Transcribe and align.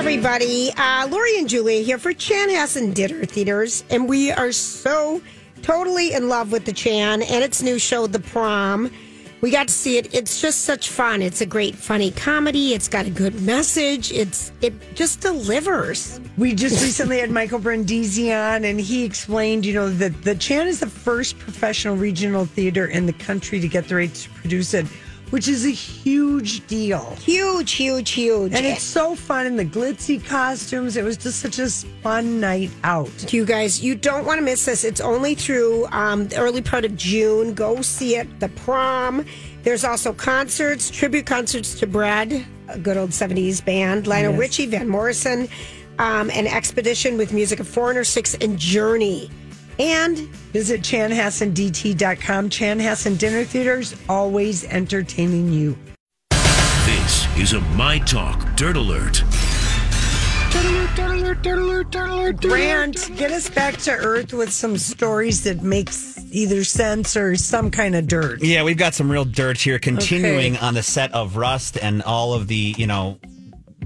Everybody. 0.00 0.72
Uh, 0.78 1.06
Lori 1.10 1.36
and 1.36 1.46
Julia 1.46 1.82
here 1.82 1.98
for 1.98 2.14
Chanhassen 2.14 2.94
Dinner 2.94 3.26
Theaters, 3.26 3.84
and 3.90 4.08
we 4.08 4.32
are 4.32 4.50
so 4.50 5.20
totally 5.60 6.14
in 6.14 6.30
love 6.30 6.52
with 6.52 6.64
the 6.64 6.72
Chan 6.72 7.20
and 7.20 7.44
its 7.44 7.62
new 7.62 7.78
show, 7.78 8.06
The 8.06 8.18
Prom. 8.18 8.90
We 9.42 9.50
got 9.50 9.68
to 9.68 9.74
see 9.74 9.98
it. 9.98 10.14
It's 10.14 10.40
just 10.40 10.62
such 10.62 10.88
fun. 10.88 11.20
It's 11.20 11.42
a 11.42 11.46
great, 11.46 11.76
funny 11.76 12.12
comedy. 12.12 12.72
It's 12.72 12.88
got 12.88 13.04
a 13.04 13.10
good 13.10 13.42
message. 13.42 14.10
It's 14.10 14.52
it 14.62 14.72
just 14.94 15.20
delivers. 15.20 16.18
We 16.38 16.54
just 16.54 16.82
recently 16.82 17.18
had 17.18 17.30
Michael 17.30 17.58
Brindisi 17.58 18.32
on, 18.32 18.64
and 18.64 18.80
he 18.80 19.04
explained, 19.04 19.66
you 19.66 19.74
know, 19.74 19.90
that 19.90 20.24
the 20.24 20.34
Chan 20.34 20.66
is 20.66 20.80
the 20.80 20.88
first 20.88 21.38
professional 21.38 21.94
regional 21.94 22.46
theater 22.46 22.86
in 22.86 23.04
the 23.04 23.12
country 23.12 23.60
to 23.60 23.68
get 23.68 23.86
the 23.88 23.96
rights 23.96 24.24
to 24.24 24.30
produce 24.30 24.72
it, 24.72 24.86
which 25.30 25.48
is 25.48 25.64
a 25.64 25.70
huge 25.70 26.66
deal. 26.66 27.14
Huge, 27.20 27.72
huge, 27.72 28.10
huge. 28.10 28.52
And 28.52 28.66
it's 28.66 28.82
so 28.82 29.14
fun 29.14 29.46
in 29.46 29.56
the 29.56 29.64
glitzy 29.64 30.24
costumes. 30.24 30.96
It 30.96 31.04
was 31.04 31.16
just 31.16 31.40
such 31.40 31.58
a 31.58 31.68
fun 32.02 32.40
night 32.40 32.70
out. 32.84 33.32
You 33.32 33.44
guys, 33.44 33.82
you 33.82 33.94
don't 33.94 34.24
want 34.26 34.38
to 34.38 34.44
miss 34.44 34.64
this. 34.64 34.84
It's 34.84 35.00
only 35.00 35.34
through 35.34 35.86
um, 35.92 36.28
the 36.28 36.38
early 36.38 36.62
part 36.62 36.84
of 36.84 36.96
June. 36.96 37.54
Go 37.54 37.80
see 37.82 38.16
it. 38.16 38.40
The 38.40 38.48
prom. 38.50 39.24
There's 39.62 39.84
also 39.84 40.12
concerts, 40.12 40.90
tribute 40.90 41.26
concerts 41.26 41.78
to 41.80 41.86
Bread, 41.86 42.46
a 42.68 42.78
good 42.78 42.96
old 42.96 43.10
70s 43.10 43.62
band, 43.64 44.06
Lionel 44.06 44.32
Yes. 44.32 44.40
Richie, 44.40 44.66
Van 44.66 44.88
Morrison, 44.88 45.48
um, 45.98 46.30
an 46.30 46.46
expedition 46.46 47.18
with 47.18 47.32
music 47.32 47.60
of 47.60 47.68
Foreigner 47.68 48.04
6 48.04 48.36
and 48.36 48.58
Journey. 48.58 49.30
And 49.80 50.30
Visit 50.52 50.80
chanhassendt.com. 50.82 52.50
Chanhassen 52.50 53.18
Dinner 53.18 53.44
Theaters, 53.44 53.94
always 54.08 54.64
entertaining 54.64 55.52
you. 55.52 55.78
This 56.84 57.26
is 57.38 57.52
a 57.52 57.60
My 57.76 57.98
Talk 58.00 58.56
Dirt 58.56 58.76
Alert. 58.76 59.22
Grant, 62.40 63.16
get 63.16 63.30
us 63.30 63.48
back 63.48 63.76
to 63.78 63.92
earth 63.92 64.32
with 64.32 64.52
some 64.52 64.76
stories 64.76 65.44
that 65.44 65.62
makes 65.62 66.18
either 66.32 66.64
sense 66.64 67.16
or 67.16 67.36
some 67.36 67.70
kind 67.70 67.94
of 67.94 68.08
dirt. 68.08 68.42
Yeah, 68.42 68.64
we've 68.64 68.76
got 68.76 68.94
some 68.94 69.10
real 69.10 69.24
dirt 69.24 69.58
here 69.58 69.78
continuing 69.78 70.56
Okay. 70.56 70.66
on 70.66 70.74
the 70.74 70.82
set 70.82 71.12
of 71.14 71.36
Rust 71.36 71.78
and 71.80 72.02
all 72.02 72.34
of 72.34 72.48
the, 72.48 72.74
you 72.76 72.86
know, 72.88 73.20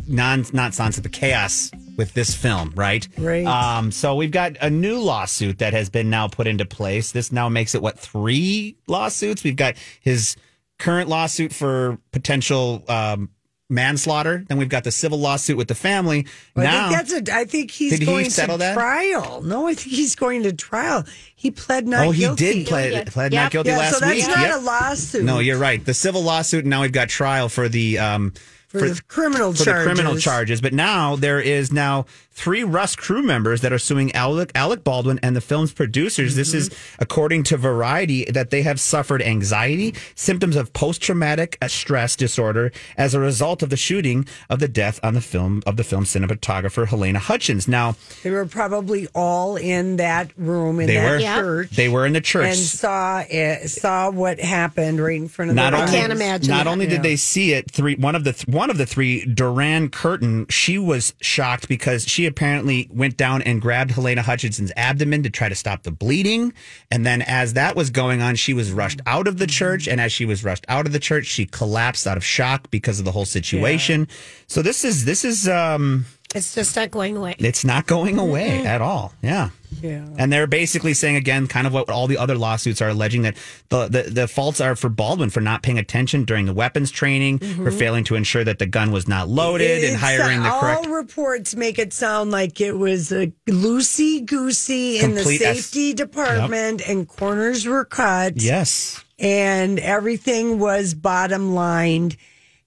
non 0.08 0.46
nonsense 0.52 0.96
of 0.96 1.02
the 1.02 1.08
chaos 1.10 1.70
with 1.96 2.14
this 2.14 2.34
film, 2.34 2.72
right? 2.76 3.06
Right. 3.18 3.46
Um, 3.46 3.90
so 3.92 4.14
we've 4.14 4.30
got 4.30 4.56
a 4.60 4.70
new 4.70 4.98
lawsuit 4.98 5.58
that 5.58 5.72
has 5.72 5.90
been 5.90 6.10
now 6.10 6.28
put 6.28 6.46
into 6.46 6.64
place. 6.64 7.12
This 7.12 7.30
now 7.32 7.48
makes 7.48 7.74
it 7.74 7.82
what 7.82 7.98
three 7.98 8.76
lawsuits? 8.86 9.44
We've 9.44 9.56
got 9.56 9.74
his 10.00 10.36
current 10.78 11.08
lawsuit 11.08 11.52
for 11.52 11.98
potential 12.12 12.84
um, 12.88 13.30
manslaughter. 13.70 14.44
Then 14.48 14.58
we've 14.58 14.68
got 14.68 14.84
the 14.84 14.90
civil 14.92 15.18
lawsuit 15.18 15.56
with 15.56 15.68
the 15.68 15.74
family. 15.74 16.26
I 16.56 16.62
now, 16.64 16.88
think 16.88 17.08
that's 17.08 17.30
a. 17.30 17.34
I 17.34 17.44
think 17.44 17.70
he's 17.70 17.92
Did 17.92 18.00
he 18.00 18.06
going 18.06 18.30
settle 18.30 18.56
to 18.56 18.60
that? 18.60 18.74
trial. 18.74 19.42
No, 19.42 19.66
I 19.66 19.74
think 19.74 19.94
he's 19.94 20.14
going 20.14 20.42
to 20.44 20.52
trial. 20.52 21.04
He 21.34 21.50
pled 21.50 21.86
not 21.86 22.02
guilty. 22.04 22.08
oh, 22.08 22.12
he 22.12 22.20
guilty. 22.20 22.52
did 22.52 22.66
pled, 22.66 23.06
pled 23.08 23.32
not 23.32 23.52
guilty 23.52 23.70
Yeah, 23.70 23.78
last 23.78 23.92
week. 23.92 24.00
so 24.00 24.06
that's 24.06 24.26
week. 24.26 24.36
not 24.36 24.46
Yep. 24.48 24.60
a 24.60 24.64
lawsuit. 24.64 25.24
No, 25.24 25.38
you're 25.38 25.58
right. 25.58 25.84
The 25.84 25.94
civil 25.94 26.22
lawsuit, 26.22 26.64
and 26.64 26.70
now 26.70 26.82
we've 26.82 26.92
got 26.92 27.08
trial 27.08 27.48
for 27.48 27.68
the 27.68 27.98
um, 27.98 28.32
For 28.80 28.88
the 28.88 29.02
criminal 29.08 29.52
for 29.52 29.64
charges. 29.64 29.84
the 29.84 29.94
criminal 29.94 30.18
charges. 30.18 30.60
But 30.60 30.72
now 30.72 31.16
there 31.16 31.40
is 31.40 31.72
now 31.72 32.06
three 32.34 32.64
Rust 32.64 32.98
crew 32.98 33.22
members 33.22 33.60
that 33.62 33.72
are 33.72 33.78
suing 33.78 34.12
Alec, 34.12 34.50
Alec 34.54 34.82
Baldwin 34.84 35.18
and 35.22 35.34
the 35.36 35.40
film's 35.40 35.72
producers. 35.72 36.34
This 36.34 36.52
is 36.52 36.64
Mm-hmm. 36.70 37.02
according 37.02 37.42
to 37.44 37.56
Variety 37.56 38.24
that 38.26 38.50
they 38.50 38.62
have 38.62 38.80
suffered 38.80 39.22
anxiety, 39.22 39.94
symptoms 40.14 40.56
of 40.56 40.72
post 40.72 41.00
traumatic 41.02 41.56
stress 41.68 42.16
disorder 42.16 42.72
as 42.96 43.14
a 43.14 43.20
result 43.20 43.62
of 43.62 43.70
the 43.70 43.76
shooting 43.76 44.26
of 44.50 44.58
the 44.60 44.68
death 44.68 44.98
on 45.02 45.14
the 45.14 45.20
film 45.20 45.62
of 45.66 45.76
the 45.76 45.84
film 45.84 46.04
cinematographer 46.04 46.86
Helena 46.88 47.18
Hutchins. 47.18 47.68
Now 47.68 47.96
They 48.22 48.30
were 48.30 48.46
probably 48.46 49.06
all 49.14 49.56
in 49.56 49.96
that 49.96 50.30
room 50.36 50.80
in 50.80 50.86
they 50.86 50.94
that 50.94 51.10
were 51.10 51.20
church. 51.20 51.70
they 51.70 51.88
were 51.88 52.06
in 52.06 52.12
the 52.14 52.20
church. 52.20 52.46
and 52.46 52.56
saw 52.56 53.22
it, 53.28 53.68
saw 53.68 54.10
what 54.10 54.40
happened 54.40 55.00
right 55.00 55.16
in 55.20 55.28
front 55.28 55.50
of 55.50 55.54
not 55.56 55.70
their 55.70 55.80
only, 55.80 55.92
eyes. 55.92 56.00
can't 56.00 56.12
imagine 56.12 56.48
Not 56.50 56.64
that. 56.64 56.70
only 56.70 56.86
did 56.86 57.02
they 57.02 57.16
see 57.16 57.52
it, 57.52 57.70
three 57.70 57.94
one 57.96 58.14
of 58.14 58.24
the 58.24 58.32
one 58.46 58.70
of 58.70 58.78
the 58.78 58.86
three, 58.86 59.24
Doran 59.26 59.88
Curtin, 59.90 60.46
she 60.48 60.78
was 60.78 61.14
shocked 61.20 61.68
because 61.68 62.06
she 62.08 62.23
apparently 62.26 62.88
went 62.92 63.16
down 63.16 63.42
and 63.42 63.60
grabbed 63.60 63.92
Helena 63.92 64.22
Hutchinson's 64.22 64.72
abdomen 64.76 65.22
to 65.22 65.30
try 65.30 65.48
to 65.48 65.54
stop 65.54 65.82
the 65.82 65.90
bleeding, 65.90 66.52
and 66.90 67.04
then 67.04 67.22
as 67.22 67.54
that 67.54 67.76
was 67.76 67.90
going 67.90 68.22
on, 68.22 68.36
she 68.36 68.54
was 68.54 68.72
rushed 68.72 69.00
out 69.06 69.26
of 69.26 69.38
the 69.38 69.46
church, 69.46 69.88
and 69.88 70.00
as 70.00 70.12
she 70.12 70.24
was 70.24 70.44
rushed 70.44 70.64
out 70.68 70.86
of 70.86 70.92
the 70.92 70.98
church, 70.98 71.26
she 71.26 71.46
collapsed 71.46 72.06
out 72.06 72.16
of 72.16 72.24
shock 72.24 72.70
because 72.70 72.98
of 72.98 73.04
the 73.04 73.12
whole 73.12 73.24
situation. 73.24 74.08
So 74.46 74.62
this 74.62 74.84
is 74.84 75.04
this 75.04 75.24
is 75.24 75.48
um 75.48 76.06
it's 76.34 76.54
just 76.54 76.76
not 76.76 76.90
going 76.90 77.16
away. 77.16 77.36
it's 77.38 77.64
not 77.64 77.86
going 77.86 78.18
away 78.18 78.66
at 78.66 78.82
all. 78.82 79.12
Yeah. 79.22 79.50
Yeah. 79.82 80.06
And 80.18 80.32
they're 80.32 80.46
basically 80.46 80.94
saying 80.94 81.16
again, 81.16 81.46
kind 81.46 81.66
of 81.66 81.72
what 81.72 81.90
all 81.90 82.06
the 82.06 82.16
other 82.18 82.36
lawsuits 82.36 82.80
are 82.80 82.88
alleging 82.88 83.22
that 83.22 83.36
the, 83.68 83.88
the, 83.88 84.02
the 84.02 84.28
faults 84.28 84.60
are 84.60 84.76
for 84.76 84.88
Baldwin 84.88 85.30
for 85.30 85.40
not 85.40 85.62
paying 85.62 85.78
attention 85.78 86.24
during 86.24 86.46
the 86.46 86.54
weapons 86.54 86.90
training, 86.90 87.38
for 87.38 87.46
mm-hmm. 87.46 87.78
failing 87.78 88.04
to 88.04 88.14
ensure 88.14 88.44
that 88.44 88.58
the 88.58 88.66
gun 88.66 88.92
was 88.92 89.08
not 89.08 89.28
loaded, 89.28 89.84
and 89.84 89.96
hiring 89.96 90.42
the 90.42 90.50
all 90.50 90.60
correct. 90.60 90.86
reports 90.86 91.54
make 91.54 91.78
it 91.78 91.92
sound 91.92 92.30
like 92.30 92.60
it 92.60 92.72
was 92.72 93.12
a 93.12 93.32
loosey 93.46 94.24
goosey 94.24 95.00
in 95.00 95.10
the 95.14 95.22
Complete 95.22 95.42
es- 95.42 95.66
safety 95.66 95.92
department, 95.92 96.88
and 96.88 97.08
corners 97.08 97.66
were 97.66 97.84
cut. 97.84 98.40
Yes. 98.40 99.04
and 99.18 99.78
everything 99.78 100.58
was 100.58 100.94
bottom 100.94 101.54
lined 101.54 102.16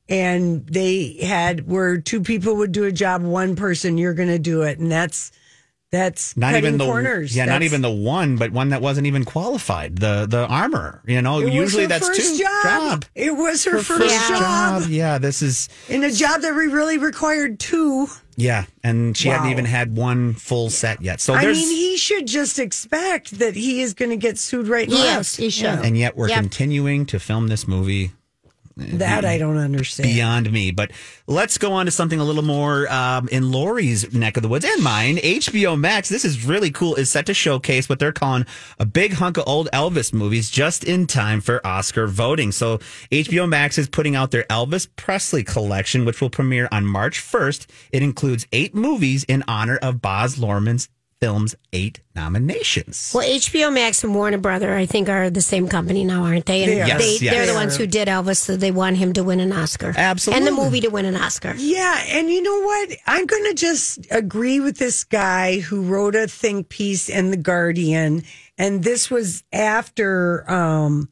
and 0.09 0.65
they 0.67 1.17
had 1.21 1.67
where 1.67 1.97
two 1.99 2.21
people 2.21 2.55
would 2.57 2.71
do 2.71 2.85
a 2.85 2.91
job 2.91 3.21
one 3.21 3.55
person 3.55 3.97
you're 3.97 4.13
going 4.13 4.29
to 4.29 4.39
do 4.39 4.61
it 4.61 4.79
and 4.79 4.91
that's 4.91 5.31
that's 5.89 6.35
Not 6.35 6.47
cutting 6.47 6.65
even 6.65 6.77
the 6.77 6.85
corners 6.85 7.35
yeah, 7.35 7.45
not 7.45 7.61
even 7.63 7.81
the 7.81 7.89
one, 7.89 8.35
but 8.35 8.51
one 8.51 8.69
that 8.69 8.81
wasn't 8.81 9.07
even 9.07 9.23
qualified. 9.23 9.97
The 9.97 10.25
the 10.29 10.45
armor, 10.45 11.01
you 11.07 11.21
know. 11.21 11.39
usually 11.39 11.85
that's 11.85 12.05
first 12.05 12.37
two 12.37 12.43
job. 12.43 13.05
it 13.15 13.31
was 13.35 13.63
her, 13.63 13.77
first, 13.81 14.01
first 14.01 14.27
job. 14.29 14.83
Yeah, 14.89 15.17
this 15.17 15.41
is 15.41 15.69
in 15.87 16.03
a 16.03 16.11
job 16.11 16.41
that 16.41 16.53
we 16.53 16.67
really 16.67 16.97
required 16.97 17.59
two 17.59 18.07
yeah, 18.39 18.65
and 18.83 19.17
she 19.17 19.29
hadn't 19.29 19.49
even 19.49 19.65
had 19.65 19.97
one 19.97 20.33
full 20.35 20.69
set 20.69 21.01
yet. 21.01 21.19
So 21.19 21.33
i 21.33 21.43
mean 21.43 21.55
he 21.55 21.97
should 21.97 22.27
just 22.27 22.59
expect 22.59 23.39
that 23.39 23.55
he 23.55 23.81
is 23.81 23.95
going 23.95 24.11
to 24.11 24.17
get 24.17 24.37
sued 24.37 24.67
right 24.67 24.87
now. 24.87 24.95
Yes, 24.95 25.15
left 25.15 25.37
he 25.37 25.49
should. 25.49 25.65
and 25.85 25.97
yet 25.97 26.15
we're 26.15 26.29
Yep. 26.29 26.39
continuing 26.41 27.05
to 27.07 27.19
film 27.19 27.47
this 27.47 27.67
movie 27.67 28.11
that 28.77 29.25
i 29.25 29.37
don't 29.37 29.57
understand 29.57 30.07
beyond 30.17 30.51
me. 30.51 30.71
But 30.71 30.91
let's 31.27 31.57
go 31.57 31.73
on 31.73 31.85
to 31.85 31.91
something 31.91 32.19
a 32.19 32.23
little 32.23 32.43
more 32.43 32.91
um, 32.91 33.27
in 33.29 33.51
Lori's 33.51 34.13
neck 34.13 34.37
of 34.37 34.43
the 34.43 34.49
woods 34.49 34.65
and 34.65 34.83
mine. 34.83 35.17
HBO 35.17 35.79
Max, 35.79 36.09
this 36.09 36.25
is 36.25 36.45
really 36.45 36.71
cool, 36.71 36.95
is 36.95 37.11
set 37.11 37.25
to 37.27 37.33
showcase 37.33 37.89
what 37.89 37.99
they're 37.99 38.11
calling 38.11 38.45
a 38.79 38.85
big 38.85 39.13
hunk 39.13 39.37
of 39.37 39.47
old 39.47 39.69
Elvis 39.71 40.13
movies 40.13 40.49
just 40.49 40.83
in 40.83 41.07
time 41.07 41.41
for 41.41 41.65
Oscar 41.65 42.07
voting. 42.07 42.51
So 42.51 42.77
HBO 43.11 43.47
Max 43.47 43.77
is 43.77 43.87
putting 43.87 44.15
out 44.15 44.31
their 44.31 44.43
Elvis 44.43 44.87
Presley 44.95 45.43
collection, 45.43 46.05
which 46.05 46.21
will 46.21 46.29
premiere 46.29 46.67
on 46.71 46.85
March 46.85 47.19
1st. 47.19 47.67
It 47.91 48.03
includes 48.03 48.47
eight 48.51 48.73
movies 48.73 49.23
in 49.25 49.43
honor 49.47 49.77
of 49.77 50.01
Baz 50.01 50.37
Luhrmann's 50.37 50.89
film's 51.19 51.55
eight 51.73 52.01
nominations. 52.15 53.11
Well, 53.13 53.27
HBO 53.27 53.73
Max 53.73 54.03
and 54.03 54.13
Warner 54.13 54.37
Brother, 54.37 54.75
I 54.75 54.85
think, 54.85 55.09
are 55.09 55.29
the 55.29 55.41
same 55.41 55.67
company 55.67 56.03
now, 56.03 56.23
aren't 56.23 56.45
they? 56.45 56.63
And 56.63 56.71
They 56.71 56.81
are. 56.81 56.87
Yes, 56.87 57.01
they, 57.01 57.25
yes. 57.25 57.33
they're 57.33 57.47
the 57.47 57.53
ones 57.53 57.75
who 57.75 57.87
did 57.87 58.07
Elvis, 58.07 58.37
so 58.37 58.55
they 58.55 58.71
want 58.71 58.97
him 58.97 59.13
to 59.13 59.23
win 59.23 59.39
an 59.39 59.51
Oscar. 59.51 59.93
Absolutely. 59.95 60.37
And 60.37 60.47
the 60.47 60.61
movie 60.61 60.81
to 60.81 60.89
win 60.89 61.05
an 61.05 61.15
Oscar. 61.15 61.55
Yeah, 61.57 62.03
and 62.07 62.29
you 62.29 62.41
know 62.41 62.61
what? 62.61 62.91
I'm 63.07 63.25
going 63.25 63.45
to 63.45 63.53
just 63.53 64.05
agree 64.11 64.59
with 64.59 64.77
this 64.77 65.03
guy 65.03 65.59
who 65.59 65.83
wrote 65.83 66.15
a 66.15 66.27
think 66.27 66.69
piece 66.69 67.09
in 67.09 67.31
the 67.31 67.37
Guardian, 67.37 68.23
and 68.57 68.83
this 68.83 69.09
was 69.09 69.43
after 69.51 70.49
um, 70.49 71.09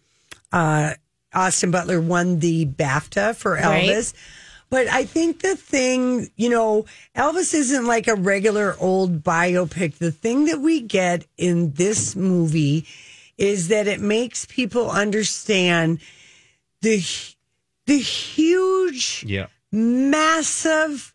uh, 0.52 0.94
Austin 1.34 1.72
Butler 1.72 2.00
won 2.00 2.40
the 2.40 2.66
BAFTA 2.66 3.36
for 3.36 3.54
Right. 3.54 4.16
But 4.70 4.88
I 4.88 5.06
think 5.06 5.42
the 5.42 5.56
thing, 5.56 6.30
you 6.36 6.50
know, 6.50 6.86
Elvis 7.16 7.54
isn't 7.54 7.86
like 7.86 8.08
a 8.08 8.16
regular 8.16 8.76
old 8.80 9.24
biopic. 9.24 9.98
The 10.00 10.12
thing 10.12 10.46
that 10.46 10.60
we 10.60 10.82
get 10.82 11.26
in 11.38 11.72
this 11.74 12.16
movie 12.16 12.86
is 13.38 13.68
that 13.68 13.88
it 13.88 14.00
makes 14.02 14.46
people 14.46 14.90
understand 14.90 16.00
the 16.82 17.04
the 17.86 18.00
huge 18.00 19.24
Yeah. 19.28 19.48
massive 19.72 21.14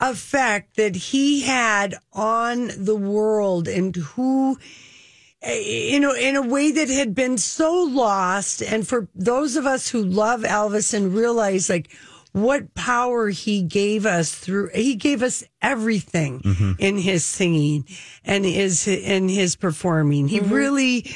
effect 0.00 0.76
that 0.76 0.94
he 0.94 1.40
had 1.42 1.96
on 2.12 2.70
the 2.76 2.94
world 2.96 3.66
and 3.66 3.96
who 3.96 4.58
eh, 5.42 5.58
you 5.92 5.98
know 6.00 6.14
in 6.14 6.36
a 6.36 6.42
way 6.42 6.70
that 6.70 6.88
had 6.88 7.14
been 7.14 7.36
so 7.38 7.72
lost 7.82 8.62
and 8.62 8.86
for 8.86 9.08
those 9.14 9.56
of 9.56 9.66
us 9.66 9.88
who 9.88 10.02
love 10.04 10.42
Elvis 10.42 10.94
and 10.94 11.14
realize 11.14 11.68
like 11.68 11.88
what 12.42 12.74
power 12.74 13.28
he 13.28 13.62
gave 13.62 14.06
us 14.06 14.34
through 14.34 14.70
he 14.74 14.94
gave 14.94 15.22
us 15.22 15.44
everything 15.62 16.40
mm-hmm. 16.40 16.72
in 16.78 16.98
his 16.98 17.24
singing 17.24 17.84
and 18.24 18.44
his 18.44 18.86
in 18.86 19.28
his 19.28 19.56
performing 19.56 20.28
he 20.28 20.40
mm-hmm. 20.40 20.54
really 20.54 21.06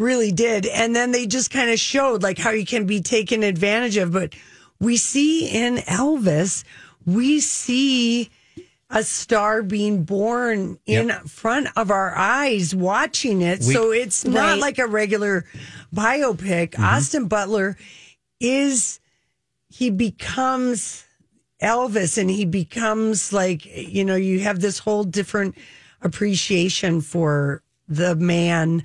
really 0.00 0.32
did. 0.32 0.66
And 0.66 0.96
then 0.96 1.12
they 1.12 1.26
just 1.26 1.50
kind 1.50 1.70
of 1.70 1.78
showed 1.78 2.22
like 2.22 2.38
how 2.38 2.50
you 2.50 2.64
can 2.64 2.86
be 2.86 3.00
taken 3.00 3.42
advantage 3.42 3.96
of. 3.98 4.12
But 4.12 4.34
we 4.80 4.96
see 4.96 5.48
in 5.48 5.76
Elvis, 5.76 6.64
we 7.06 7.40
see 7.40 8.30
a 8.88 9.04
star 9.04 9.62
being 9.62 10.02
born 10.02 10.78
in 10.86 11.10
front 11.26 11.68
of 11.76 11.90
our 11.92 12.16
eyes 12.16 12.74
watching 12.74 13.42
it. 13.42 13.60
We- 13.60 13.74
so 13.74 13.92
it's 13.92 14.24
not 14.24 14.52
Right. 14.52 14.58
like 14.58 14.78
a 14.78 14.86
regular 14.86 15.44
biopic. 15.94 16.70
Mm-hmm. 16.70 16.84
Austin 16.84 17.26
Butler 17.28 17.76
is, 18.40 18.99
he 19.70 19.90
becomes 19.90 21.04
Elvis 21.62 22.18
and 22.18 22.30
he 22.30 22.44
becomes 22.44 23.32
like, 23.32 23.64
you 23.66 24.04
know, 24.04 24.16
you 24.16 24.40
have 24.40 24.60
this 24.60 24.78
whole 24.78 25.04
different 25.04 25.56
appreciation 26.02 27.00
for 27.00 27.62
the 27.86 28.16
man, 28.16 28.84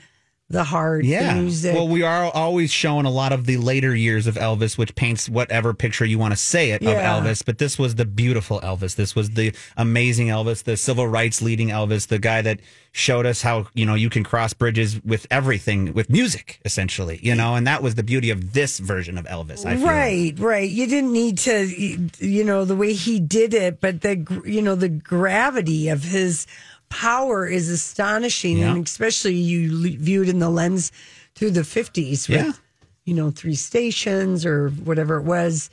the 0.49 0.63
heart, 0.63 1.03
Yeah. 1.05 1.33
the 1.33 1.41
music. 1.41 1.73
Well, 1.73 1.87
we 1.87 2.03
are 2.03 2.29
always 2.31 2.71
showing 2.71 3.07
a 3.07 3.09
lot 3.09 3.31
of 3.31 3.47
the 3.47 3.57
later 3.57 3.95
years 3.95 4.27
of 4.27 4.35
Elvis, 4.35 4.77
which 4.77 4.93
paints 4.93 5.27
whatever 5.27 5.73
picture 5.73 6.05
you 6.05 6.19
want 6.19 6.33
to 6.33 6.37
say 6.37 6.69
it 6.71 6.83
Yeah. 6.83 6.91
of 7.17 7.23
Elvis. 7.25 7.43
But 7.43 7.57
this 7.57 7.79
was 7.79 7.95
the 7.95 8.05
beautiful 8.05 8.59
Elvis. 8.61 8.95
This 8.95 9.15
was 9.15 9.31
the 9.31 9.53
amazing 9.75 10.27
Elvis, 10.27 10.63
the 10.63 10.77
civil 10.77 11.07
rights 11.07 11.41
leading 11.41 11.69
Elvis, 11.69 12.07
the 12.07 12.19
guy 12.19 12.43
that 12.43 12.59
showed 12.91 13.25
us 13.25 13.41
how, 13.41 13.65
you 13.73 13.85
know, 13.87 13.95
you 13.95 14.09
can 14.09 14.23
cross 14.23 14.53
bridges 14.53 15.03
with 15.03 15.25
everything, 15.31 15.91
with 15.93 16.09
music, 16.11 16.59
essentially, 16.63 17.19
you 17.23 17.33
know, 17.35 17.55
and 17.55 17.65
that 17.67 17.81
was 17.81 17.95
the 17.95 18.03
beauty 18.03 18.29
of 18.29 18.53
this 18.53 18.77
version 18.79 19.17
of 19.17 19.25
Elvis. 19.25 19.65
I 19.65 19.75
feel. 19.75 19.85
Right, 19.87 20.33
right. 20.37 20.69
You 20.69 20.85
didn't 20.87 21.11
need 21.11 21.39
to, 21.39 21.65
you 22.19 22.43
know, 22.43 22.63
the 22.65 22.75
way 22.75 22.93
he 22.93 23.19
did 23.19 23.53
it, 23.55 23.81
but 23.81 24.01
the, 24.01 24.25
you 24.45 24.61
know, 24.61 24.75
the 24.75 24.87
gravity 24.89 25.89
of 25.89 26.03
his 26.03 26.45
power 26.95 27.45
is 27.45 27.69
astonishing, 27.69 28.59
Yeah. 28.59 28.73
and 28.73 28.85
especially 28.85 29.35
you 29.35 29.97
viewed 29.97 30.29
in 30.29 30.39
the 30.39 30.49
lens 30.49 30.91
through 31.35 31.51
the 31.51 31.63
fifties 31.63 32.27
with, 32.29 32.37
Yeah. 32.37 32.51
you 33.03 33.13
know, 33.13 33.31
three 33.31 33.55
stations 33.55 34.45
or 34.45 34.69
whatever 34.69 35.17
it 35.17 35.23
was. 35.23 35.69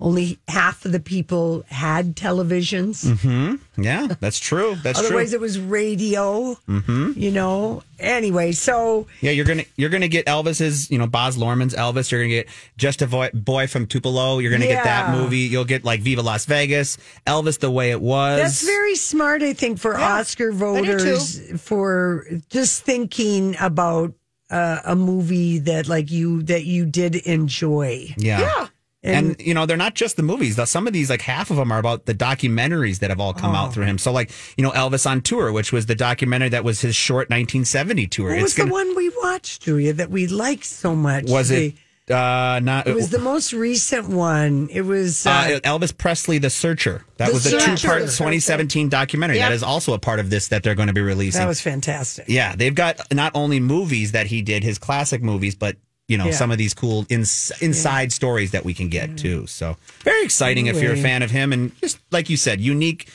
Only 0.00 0.38
half 0.48 0.86
of 0.86 0.92
the 0.92 1.00
people 1.00 1.62
had 1.68 2.16
televisions. 2.16 3.58
Yeah, 3.76 4.08
that's 4.20 4.38
true. 4.38 4.76
That's 4.82 4.98
Otherwise, 4.98 5.30
true. 5.30 5.38
it 5.38 5.40
was 5.40 5.58
radio. 5.60 6.56
Mm-hmm. 6.68 7.12
You 7.16 7.30
know. 7.30 7.82
Anyway, 7.98 8.52
so 8.52 9.06
Yeah, 9.20 9.32
you're 9.32 9.44
gonna 9.44 9.64
you're 9.76 9.90
gonna 9.90 10.08
get 10.08 10.24
Elvis's, 10.24 10.90
you 10.90 10.96
know, 10.96 11.06
Baz 11.06 11.36
Luhrmann's 11.36 11.74
Elvis. 11.74 12.10
You're 12.10 12.22
gonna 12.22 12.30
get 12.30 12.48
Just 12.78 13.02
a 13.02 13.06
Boy, 13.06 13.28
Boy 13.34 13.66
from 13.66 13.86
Tupelo. 13.86 14.38
You're 14.38 14.52
gonna 14.52 14.66
get 14.66 14.84
that 14.84 15.14
movie. 15.14 15.40
You'll 15.40 15.66
get 15.66 15.84
like 15.84 16.00
Viva 16.00 16.22
Las 16.22 16.46
Vegas, 16.46 16.96
Elvis 17.26 17.58
the 17.58 17.70
way 17.70 17.90
it 17.90 18.00
was. 18.00 18.40
That's 18.40 18.64
very 18.64 18.94
smart, 18.96 19.42
I 19.42 19.52
think, 19.52 19.78
for 19.78 19.98
Oscar 19.98 20.50
voters 20.50 21.60
for 21.60 22.26
just 22.48 22.84
thinking 22.84 23.54
about 23.60 24.14
uh, 24.50 24.80
a 24.84 24.96
movie 24.96 25.58
that 25.58 25.88
like 25.88 26.10
you 26.10 26.42
that 26.44 26.64
you 26.64 26.86
did 26.86 27.16
enjoy. 27.16 28.14
Yeah. 28.16 28.40
Yeah. 28.40 28.66
And, 29.02 29.40
you 29.40 29.54
know, 29.54 29.64
they're 29.64 29.78
not 29.78 29.94
just 29.94 30.16
the 30.16 30.22
movies. 30.22 30.56
Though 30.56 30.66
Some 30.66 30.86
of 30.86 30.92
these, 30.92 31.08
like 31.08 31.22
half 31.22 31.50
of 31.50 31.56
them, 31.56 31.72
are 31.72 31.78
about 31.78 32.04
the 32.04 32.14
documentaries 32.14 32.98
that 32.98 33.08
have 33.10 33.18
all 33.20 33.32
come 33.32 33.52
Oh. 33.54 33.58
out 33.58 33.72
through 33.74 33.86
him. 33.86 33.96
So, 33.96 34.12
like, 34.12 34.30
you 34.58 34.62
know, 34.62 34.72
Elvis 34.72 35.08
on 35.08 35.22
tour, 35.22 35.52
which 35.52 35.72
was 35.72 35.86
the 35.86 35.94
documentary 35.94 36.50
that 36.50 36.64
was 36.64 36.82
his 36.82 36.94
short 36.94 37.30
1970 37.30 38.06
tour. 38.08 38.34
What 38.34 38.42
was 38.42 38.54
the 38.56 38.66
one 38.66 38.94
we 38.94 39.10
watched, 39.22 39.62
Julia, 39.62 39.94
that 39.94 40.10
we 40.10 40.26
liked 40.26 40.64
so 40.66 40.94
much? 40.94 41.24
Was 41.30 41.48
The- 41.48 41.68
it 41.68 41.74
uh, 42.14 42.58
not? 42.62 42.86
It 42.88 42.94
was 42.94 43.10
the 43.10 43.18
most 43.20 43.52
recent 43.52 44.08
one. 44.08 44.68
It 44.72 44.82
was. 44.82 45.24
Uh, 45.26 45.30
uh, 45.30 45.60
Elvis 45.60 45.96
Presley, 45.96 46.38
The 46.38 46.50
Searcher. 46.50 47.04
That 47.18 47.28
The 47.28 47.32
was 47.34 47.46
a 47.46 47.50
two 47.52 47.56
part 47.86 48.00
2017 48.02 48.88
documentary. 48.88 49.36
Yep. 49.38 49.48
That 49.48 49.54
is 49.54 49.62
also 49.62 49.94
a 49.94 49.98
part 49.98 50.18
of 50.18 50.28
this 50.28 50.48
that 50.48 50.62
they're 50.62 50.74
going 50.74 50.88
to 50.88 50.92
be 50.94 51.00
releasing. 51.00 51.40
that 51.40 51.46
was 51.48 51.60
fantastic. 51.60 52.24
Yeah, 52.28 52.54
they've 52.56 52.74
got 52.74 53.00
not 53.14 53.32
only 53.34 53.60
movies 53.60 54.12
that 54.12 54.26
he 54.26 54.42
did, 54.42 54.62
his 54.64 54.76
classic 54.78 55.22
movies, 55.22 55.54
but 55.54 55.76
you 56.10 56.18
know 56.18 56.26
Yeah. 56.26 56.32
some 56.32 56.50
of 56.50 56.58
these 56.58 56.74
cool 56.74 57.06
ins- 57.08 57.52
inside 57.60 58.12
stories 58.12 58.50
that 58.50 58.64
we 58.64 58.74
can 58.74 58.88
get 58.88 59.10
mm. 59.10 59.16
too. 59.16 59.46
So 59.46 59.76
very 60.02 60.22
exciting 60.24 60.66
if 60.66 60.82
you're 60.82 60.92
a 60.94 60.96
fan 61.10 61.22
of 61.22 61.30
him, 61.30 61.52
and 61.52 61.72
just 61.80 61.98
like 62.10 62.28
you 62.28 62.36
said, 62.36 62.60
unique, 62.60 63.08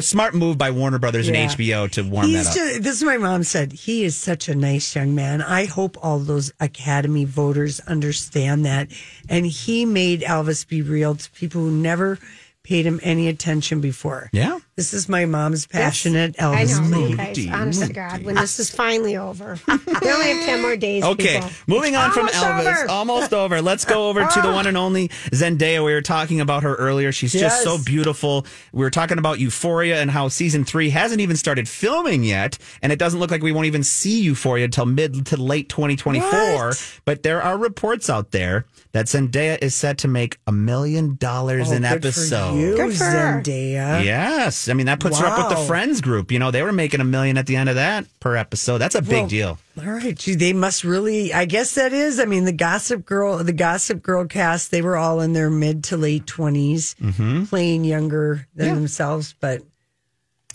smart 0.00 0.34
move 0.34 0.56
by 0.58 0.70
Warner 0.70 0.98
Brothers 0.98 1.28
Yeah. 1.28 1.34
and 1.34 1.50
HBO 1.50 1.90
to 1.92 2.02
warm 2.02 2.26
He's 2.26 2.44
that 2.44 2.50
up. 2.50 2.56
just, 2.56 2.82
this 2.82 2.96
is 2.96 3.02
my 3.02 3.16
mom 3.16 3.42
said. 3.42 3.72
He 3.72 4.04
is 4.04 4.16
such 4.16 4.48
a 4.48 4.54
nice 4.54 4.94
young 4.94 5.14
man. 5.14 5.42
I 5.42 5.64
hope 5.64 5.96
all 6.02 6.18
those 6.18 6.52
Academy 6.60 7.24
voters 7.24 7.80
understand 7.80 8.64
that. 8.66 8.88
And 9.28 9.46
he 9.46 9.84
made 9.84 10.20
Elvis 10.22 10.66
be 10.68 10.82
real 10.82 11.14
to 11.16 11.30
people 11.32 11.62
who 11.62 11.70
never 11.70 12.18
paid 12.64 12.86
him 12.86 13.00
any 13.02 13.28
attention 13.28 13.80
before. 13.80 14.30
Yeah. 14.32 14.58
This 14.76 14.94
is 14.94 15.08
my 15.08 15.26
mom's 15.26 15.66
passionate 15.66 16.36
I 16.40 16.64
Elvis 16.64 16.78
know, 16.90 16.98
you 16.98 17.16
movie. 17.16 17.46
guys. 17.46 17.60
Honest 17.60 17.86
to 17.86 17.92
God, 17.92 18.22
when 18.24 18.36
this 18.36 18.58
is 18.58 18.70
finally 18.70 19.16
over, 19.16 19.58
we 19.68 19.74
only 20.10 20.28
have 20.32 20.46
10 20.46 20.62
more 20.62 20.76
days. 20.76 21.04
Okay, 21.04 21.34
people. 21.34 21.50
moving 21.66 21.94
on 21.96 22.10
Almost 22.10 22.34
from 22.34 22.42
Elvis, 22.48 22.82
over. 22.82 22.90
almost 22.90 23.34
over. 23.34 23.60
Let's 23.62 23.84
go 23.84 24.08
over 24.08 24.24
to 24.24 24.40
the 24.40 24.48
oh. 24.48 24.54
one 24.54 24.66
and 24.66 24.76
only 24.76 25.08
Zendaya. 25.30 25.84
We 25.84 25.92
were 25.92 26.00
talking 26.02 26.40
about 26.40 26.62
her 26.62 26.74
earlier. 26.76 27.12
She's 27.12 27.32
just 27.32 27.42
Yes. 27.42 27.64
so 27.64 27.78
beautiful. 27.84 28.46
We 28.72 28.80
were 28.84 28.90
talking 28.90 29.18
about 29.18 29.38
Euphoria 29.40 30.00
and 30.00 30.10
how 30.10 30.28
season 30.28 30.64
three 30.64 30.88
hasn't 30.90 31.20
even 31.20 31.36
started 31.36 31.68
filming 31.68 32.22
yet, 32.24 32.56
and 32.80 32.92
it 32.92 32.98
doesn't 32.98 33.20
look 33.20 33.30
like 33.30 33.42
we 33.42 33.52
won't 33.52 33.66
even 33.66 33.82
see 33.84 34.20
Euphoria 34.22 34.64
until 34.64 34.86
mid 34.86 35.26
to 35.26 35.36
late 35.36 35.68
2024. 35.68 36.30
What? 36.30 37.00
But 37.04 37.22
there 37.24 37.42
are 37.42 37.58
reports 37.58 38.08
out 38.08 38.30
there 38.30 38.64
that 38.92 39.06
Zendaya 39.06 39.58
is 39.62 39.74
set 39.74 39.98
to 39.98 40.08
make 40.08 40.38
a 40.46 40.52
million 40.52 41.16
dollars 41.16 41.70
Oh, 41.70 41.74
an 41.76 41.82
good 41.82 41.88
for 42.02 42.08
episode. 42.08 42.51
You, 42.56 42.76
Good 42.76 42.96
for 42.96 43.04
her. 43.04 43.42
Zendaya. 43.42 44.04
Yes, 44.04 44.68
I 44.68 44.72
mean 44.74 44.86
that 44.86 45.00
puts 45.00 45.18
her 45.18 45.26
up 45.26 45.38
with 45.48 45.58
the 45.58 45.64
Friends 45.64 46.00
group. 46.00 46.30
You 46.32 46.38
know 46.38 46.50
they 46.50 46.62
were 46.62 46.72
making 46.72 47.00
a 47.00 47.04
million 47.04 47.36
at 47.38 47.46
the 47.46 47.56
end 47.56 47.68
of 47.68 47.74
that 47.76 48.06
per 48.20 48.36
episode. 48.36 48.78
That's 48.78 48.94
a 48.94 49.02
big 49.02 49.10
Well, 49.12 49.26
deal. 49.28 49.58
All 49.78 49.84
right, 49.90 50.16
gee, 50.16 50.34
they 50.34 50.52
must 50.52 50.84
really. 50.84 51.32
I 51.32 51.44
guess 51.46 51.74
that 51.76 51.92
is. 51.92 52.20
I 52.20 52.24
mean, 52.26 52.44
the 52.44 52.52
Gossip 52.52 53.06
Girl, 53.06 53.38
the 53.42 53.52
Gossip 53.52 54.02
Girl 54.02 54.26
cast, 54.26 54.70
they 54.70 54.82
were 54.82 54.96
all 54.96 55.20
in 55.20 55.32
their 55.32 55.48
mid 55.50 55.84
to 55.84 55.96
late 55.96 56.26
20s 56.26 56.94
Mm-hmm. 56.96 57.44
playing 57.46 57.84
younger 57.84 58.46
than 58.54 58.74
themselves. 58.74 59.34
But 59.40 59.62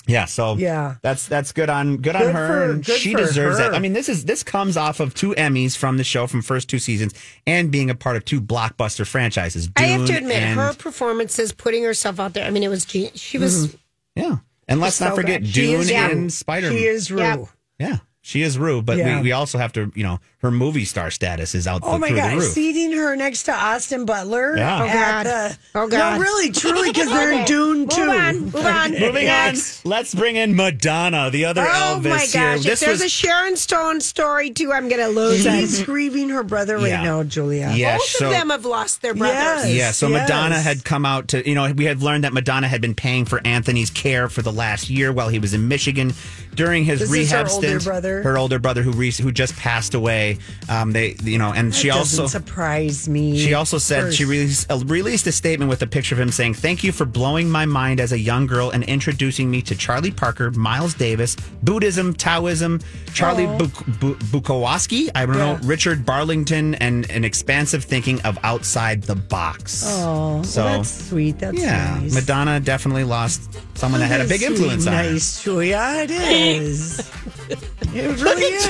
Yeah, 0.07 0.25
so 0.25 0.55
Yeah. 0.55 0.95
that's 1.01 1.27
that's 1.27 1.51
good 1.51 1.69
on 1.69 1.97
good, 1.97 2.15
on 2.15 2.33
her. 2.33 2.47
for- 2.47 2.71
and 2.71 2.85
good 2.85 2.97
she 2.99 3.11
for 3.13 3.19
deserves 3.19 3.57
her. 3.59 3.65
that. 3.65 3.75
I 3.75 3.79
mean, 3.79 3.93
this 3.93 4.07
is 4.09 4.25
this 4.25 4.41
comes 4.43 4.77
off 4.77 4.99
of 4.99 5.13
two 5.13 5.35
Emmys 5.35 5.75
from 5.77 5.97
the 5.97 6.03
show 6.03 6.27
from 6.27 6.41
first 6.41 6.69
two 6.69 6.79
seasons 6.79 7.13
and 7.45 7.69
being 7.71 7.89
a 7.89 7.95
part 7.95 8.15
of 8.15 8.23
two 8.25 8.39
blockbuster 8.41 9.05
franchises. 9.05 9.69
I 9.75 9.83
have 9.83 10.07
to 10.07 10.17
admit, 10.17 10.41
and- 10.43 10.59
her 10.59 10.73
performances, 10.73 11.51
putting 11.51 11.83
herself 11.83 12.19
out 12.19 12.33
there. 12.33 12.45
I 12.45 12.49
mean, 12.49 12.63
it 12.63 12.69
was 12.69 12.85
she 13.15 13.37
was 13.37 13.67
mm-hmm. 13.67 13.77
yeah, 14.15 14.35
and 14.67 14.79
let's 14.79 14.99
not 15.01 15.09
so 15.09 15.15
forget 15.15 15.41
good. 15.41 15.51
Dune 15.53 15.81
is- 15.81 15.91
and 15.91 16.31
Spider. 16.33 16.71
she 16.71 16.85
is 16.85 17.11
Rue. 17.11 17.19
Yeah. 17.19 17.45
yeah, 17.79 17.97
she 18.21 18.41
is 18.43 18.57
Rue, 18.57 18.81
but 18.81 18.97
Yeah. 18.97 19.17
we, 19.17 19.23
we 19.23 19.31
also 19.33 19.57
have 19.57 19.73
to 19.73 19.91
you 19.93 20.03
know 20.03 20.19
her 20.39 20.51
movie 20.51 20.85
star 20.85 21.09
status 21.09 21.55
is 21.55 21.65
out 21.65 21.81
Oh 21.83 21.93
the, 21.93 21.99
my 21.99 22.07
through 22.09 22.15
the 22.17 22.21
God! 22.21 22.33
roof. 22.35 22.43
Seating 22.51 22.91
her 22.91 23.15
next 23.15 23.43
to 23.43 23.53
Austin 23.53 24.05
Butler. 24.05 24.55
Yeah. 24.55 24.83
Oh, 24.83 24.87
God. 24.87 25.25
the- 25.25 25.57
Oh, 25.73 25.87
God. 25.87 26.17
No, 26.17 26.19
really, 26.21 26.51
truly, 26.51 26.89
because 26.89 27.09
they're 27.09 27.31
in 27.31 27.37
Okay, 27.39 27.45
Dune 27.45 27.79
move 27.79 27.89
too. 27.89 28.01
on, 28.01 28.39
move 28.41 28.55
on. 28.65 28.91
Moving 28.91 29.27
on, 29.29 29.55
let's 29.83 30.13
bring 30.13 30.35
in 30.35 30.55
Madonna, 30.55 31.29
the 31.31 31.45
other 31.45 31.61
Oh 31.67 31.99
Elvis 31.99 32.09
my 32.09 32.19
here. 32.19 32.41
gosh! 32.41 32.57
If 32.59 32.63
This 32.65 32.79
there's 32.81 32.91
was 32.93 33.01
a 33.03 33.09
Sharon 33.09 33.55
Stone 33.55 34.01
story 34.01 34.51
too, 34.51 34.71
I'm 34.71 34.89
going 34.89 35.01
to 35.01 35.07
lose 35.07 35.45
it. 35.45 35.53
He's 35.53 35.83
grieving 35.83 36.29
her 36.29 36.43
brother 36.43 36.77
right 36.77 36.87
Yeah. 36.89 37.03
now, 37.03 37.23
Julia. 37.23 37.71
yeah, 37.75 37.97
Both 37.97 38.07
so, 38.07 38.25
of 38.25 38.31
them 38.31 38.49
have 38.51 38.65
lost 38.65 39.01
their 39.01 39.13
brothers. 39.15 39.35
Yes. 39.37 39.73
Yeah, 39.73 39.91
so 39.91 40.07
yes. 40.07 40.21
Madonna 40.29 40.59
had 40.59 40.83
come 40.83 41.05
out 41.05 41.29
to, 41.29 41.47
you 41.47 41.55
know, 41.55 41.71
we 41.71 41.85
had 41.85 42.01
learned 42.03 42.23
that 42.25 42.33
Madonna 42.33 42.67
had 42.67 42.81
been 42.81 42.95
paying 42.95 43.25
for 43.25 43.41
Anthony's 43.45 43.89
care 43.89 44.29
for 44.29 44.41
the 44.43 44.51
last 44.51 44.89
year 44.89 45.11
while 45.11 45.29
he 45.29 45.39
was 45.39 45.53
in 45.55 45.67
Michigan. 45.67 46.13
during 46.55 46.83
his 46.85 46.99
This 47.01 47.09
is 47.11 47.15
her 47.31 47.37
rehab 47.37 47.47
older 47.51 47.67
stint, 47.67 47.83
brother? 47.83 48.23
her 48.23 48.35
older 48.35 48.57
brother 48.57 48.81
who 48.81 48.91
re- 48.91 49.11
who 49.11 49.31
just 49.31 49.55
passed 49.57 49.93
away. 49.93 50.26
Um, 50.69 50.91
they, 50.91 51.15
you 51.23 51.37
know, 51.37 51.53
and 51.53 51.73
she 51.73 51.89
also 51.89 52.23
doesn't 52.23 52.41
surprise 52.41 53.07
me. 53.07 53.37
She 53.37 53.53
also 53.53 53.77
said 53.77 54.13
she 54.13 54.25
released, 54.25 54.69
uh, 54.71 54.79
released 54.85 55.27
a 55.27 55.31
statement 55.31 55.69
with 55.69 55.81
a 55.81 55.87
picture 55.87 56.15
of 56.15 56.19
him 56.19 56.31
saying, 56.31 56.55
Thank 56.55 56.83
you 56.83 56.91
for 56.91 57.05
blowing 57.05 57.49
my 57.49 57.65
mind 57.65 57.99
as 57.99 58.11
a 58.11 58.19
young 58.19 58.47
girl 58.47 58.69
and 58.71 58.83
introducing 58.83 59.49
me 59.49 59.61
to 59.63 59.75
Charlie 59.75 60.11
Parker, 60.11 60.51
Miles 60.51 60.93
Davis, 60.93 61.35
Buddhism, 61.63 62.13
Taoism, 62.13 62.79
Charlie 63.13 63.45
Buk- 63.57 63.85
Bu- 63.99 64.15
Bukowski, 64.31 65.09
I 65.15 65.25
don't 65.25 65.37
Yeah. 65.37 65.53
know, 65.53 65.59
Richard 65.63 66.05
Barlington, 66.05 66.75
and 66.79 67.09
an 67.11 67.23
expansive 67.23 67.83
thinking 67.83 68.21
of 68.21 68.37
outside 68.43 69.03
the 69.03 69.15
box. 69.15 69.83
Oh, 69.85 70.41
so 70.43 70.63
well, 70.65 70.77
that's 70.77 71.07
sweet. 71.09 71.39
That's 71.39 71.57
yeah, 71.59 71.99
nice. 72.01 72.13
Madonna 72.13 72.59
definitely 72.59 73.03
lost 73.03 73.41
someone 73.75 74.01
that 74.01 74.07
had 74.07 74.21
a 74.21 74.27
big 74.27 74.41
Sweet, 74.41 74.51
influence 74.51 74.87
on 74.87 74.93
her. 74.93 75.03
Nice, 75.11 75.43
Julia. 75.43 75.91
It 76.03 76.11
is. 76.11 76.99
it 77.49 78.21
really 78.21 78.43
is. 78.43 78.67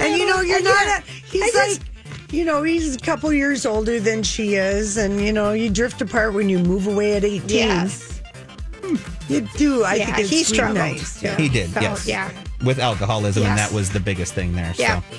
and 0.00 0.16
you 0.16 0.26
know, 0.26 0.40
you're 0.48 0.62
not. 0.62 0.86
A, 1.00 1.02
he's 1.30 1.54
like, 1.54 1.78
you 2.30 2.44
know, 2.44 2.62
he's 2.62 2.96
a 2.96 2.98
couple 2.98 3.32
years 3.32 3.64
older 3.66 4.00
than 4.00 4.22
she 4.22 4.54
is, 4.54 4.96
and 4.96 5.20
you 5.20 5.32
know, 5.32 5.52
you 5.52 5.70
drift 5.70 6.00
apart 6.02 6.34
when 6.34 6.48
you 6.48 6.58
move 6.58 6.86
away 6.86 7.16
at 7.16 7.24
18. 7.24 7.48
Yes. 7.48 8.20
You 9.28 9.42
do. 9.56 9.84
I 9.84 9.94
Yeah, 9.96 10.06
think 10.06 10.18
it's 10.20 10.30
he 10.30 10.44
sweet 10.44 10.54
struggled. 10.56 10.78
nice. 10.78 11.22
Yeah. 11.22 11.36
He 11.36 11.48
did, 11.48 11.68
Felt- 11.70 11.82
yes. 11.82 12.06
yeah. 12.08 12.30
With 12.64 12.78
alcoholism, 12.78 13.44
and 13.44 13.58
that 13.58 13.70
was 13.72 13.90
the 13.90 14.00
biggest 14.00 14.32
thing 14.34 14.52
there. 14.54 14.72
Yeah. 14.78 15.00
So. 15.02 15.16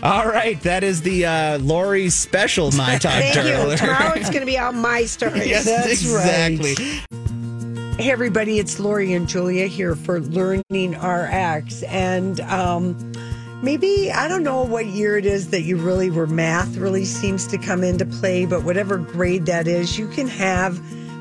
All 0.00 0.26
right, 0.28 0.60
that 0.62 0.84
is 0.84 1.02
the 1.02 1.26
uh, 1.26 1.58
Lori 1.58 2.08
special, 2.08 2.70
My 2.72 2.98
Talk 2.98 3.12
Thank 3.14 3.34
you. 3.34 3.76
Tomorrow 3.76 4.12
it's 4.14 4.30
going 4.30 4.40
to 4.42 4.46
be 4.46 4.56
all 4.56 4.70
my 4.72 5.04
stories. 5.06 5.44
Yes, 5.48 5.64
That's 5.64 6.06
right. 6.06 6.60
exactly. 6.60 7.00
Hey, 8.02 8.12
everybody, 8.12 8.60
it's 8.60 8.78
Lori 8.78 9.12
and 9.14 9.28
Julia 9.28 9.66
here 9.66 9.96
for 9.96 10.20
Learning 10.20 10.92
RX. 10.92 11.82
And 11.82 12.38
um, 12.42 12.94
maybe, 13.62 14.10
I 14.12 14.28
don't 14.28 14.42
know 14.42 14.62
what 14.62 14.86
year 14.86 15.16
it 15.16 15.26
is 15.26 15.50
that 15.50 15.62
you 15.62 15.76
really 15.76 16.10
were 16.10 16.26
math 16.26 16.76
really 16.76 17.04
seems 17.04 17.46
to 17.48 17.58
come 17.58 17.82
into 17.82 18.04
play, 18.06 18.46
but 18.46 18.64
whatever 18.64 18.98
grade 18.98 19.46
that 19.46 19.66
is, 19.66 19.98
you 19.98 20.08
can 20.08 20.28
have 20.28 20.78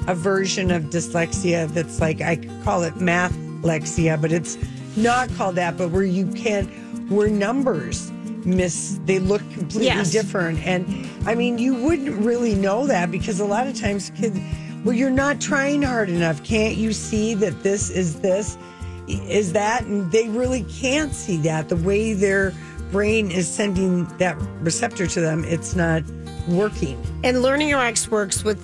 a 0.07 0.15
version 0.15 0.71
of 0.71 0.83
dyslexia 0.85 1.67
that's 1.73 1.99
like, 1.99 2.21
I 2.21 2.37
call 2.63 2.83
it 2.83 2.97
math 2.97 3.33
lexia, 3.61 4.19
but 4.21 4.31
it's 4.31 4.57
not 4.95 5.29
called 5.35 5.55
that, 5.55 5.77
but 5.77 5.89
where 5.91 6.03
you 6.03 6.27
can't, 6.27 6.69
where 7.09 7.29
numbers 7.29 8.11
miss, 8.45 8.99
they 9.05 9.19
look 9.19 9.41
completely 9.51 9.87
Yes. 9.87 10.11
different. 10.11 10.65
And 10.65 10.85
I 11.25 11.35
mean, 11.35 11.57
you 11.57 11.75
wouldn't 11.75 12.15
really 12.23 12.55
know 12.55 12.87
that 12.87 13.11
because 13.11 13.39
a 13.39 13.45
lot 13.45 13.67
of 13.67 13.77
times 13.79 14.11
kids, 14.15 14.39
well, 14.85 14.95
you're 14.95 15.09
not 15.09 15.41
trying 15.41 15.81
hard 15.81 16.09
enough. 16.09 16.43
Can't 16.43 16.77
you 16.77 16.93
see 16.93 17.33
that 17.35 17.63
this 17.63 17.89
is 17.89 18.21
this, 18.21 18.57
is 19.07 19.53
that? 19.53 19.83
And 19.85 20.11
they 20.11 20.27
really 20.29 20.63
can't 20.63 21.13
see 21.13 21.37
that. 21.37 21.69
The 21.69 21.75
way 21.77 22.13
their 22.13 22.53
brain 22.91 23.31
is 23.31 23.47
sending 23.47 24.05
that 24.17 24.37
receptor 24.61 25.07
to 25.07 25.21
them, 25.21 25.43
it's 25.45 25.75
not 25.75 26.03
working. 26.47 27.01
And 27.23 27.41
Learning 27.41 27.73
RX 27.75 28.09
works 28.09 28.43
with, 28.43 28.59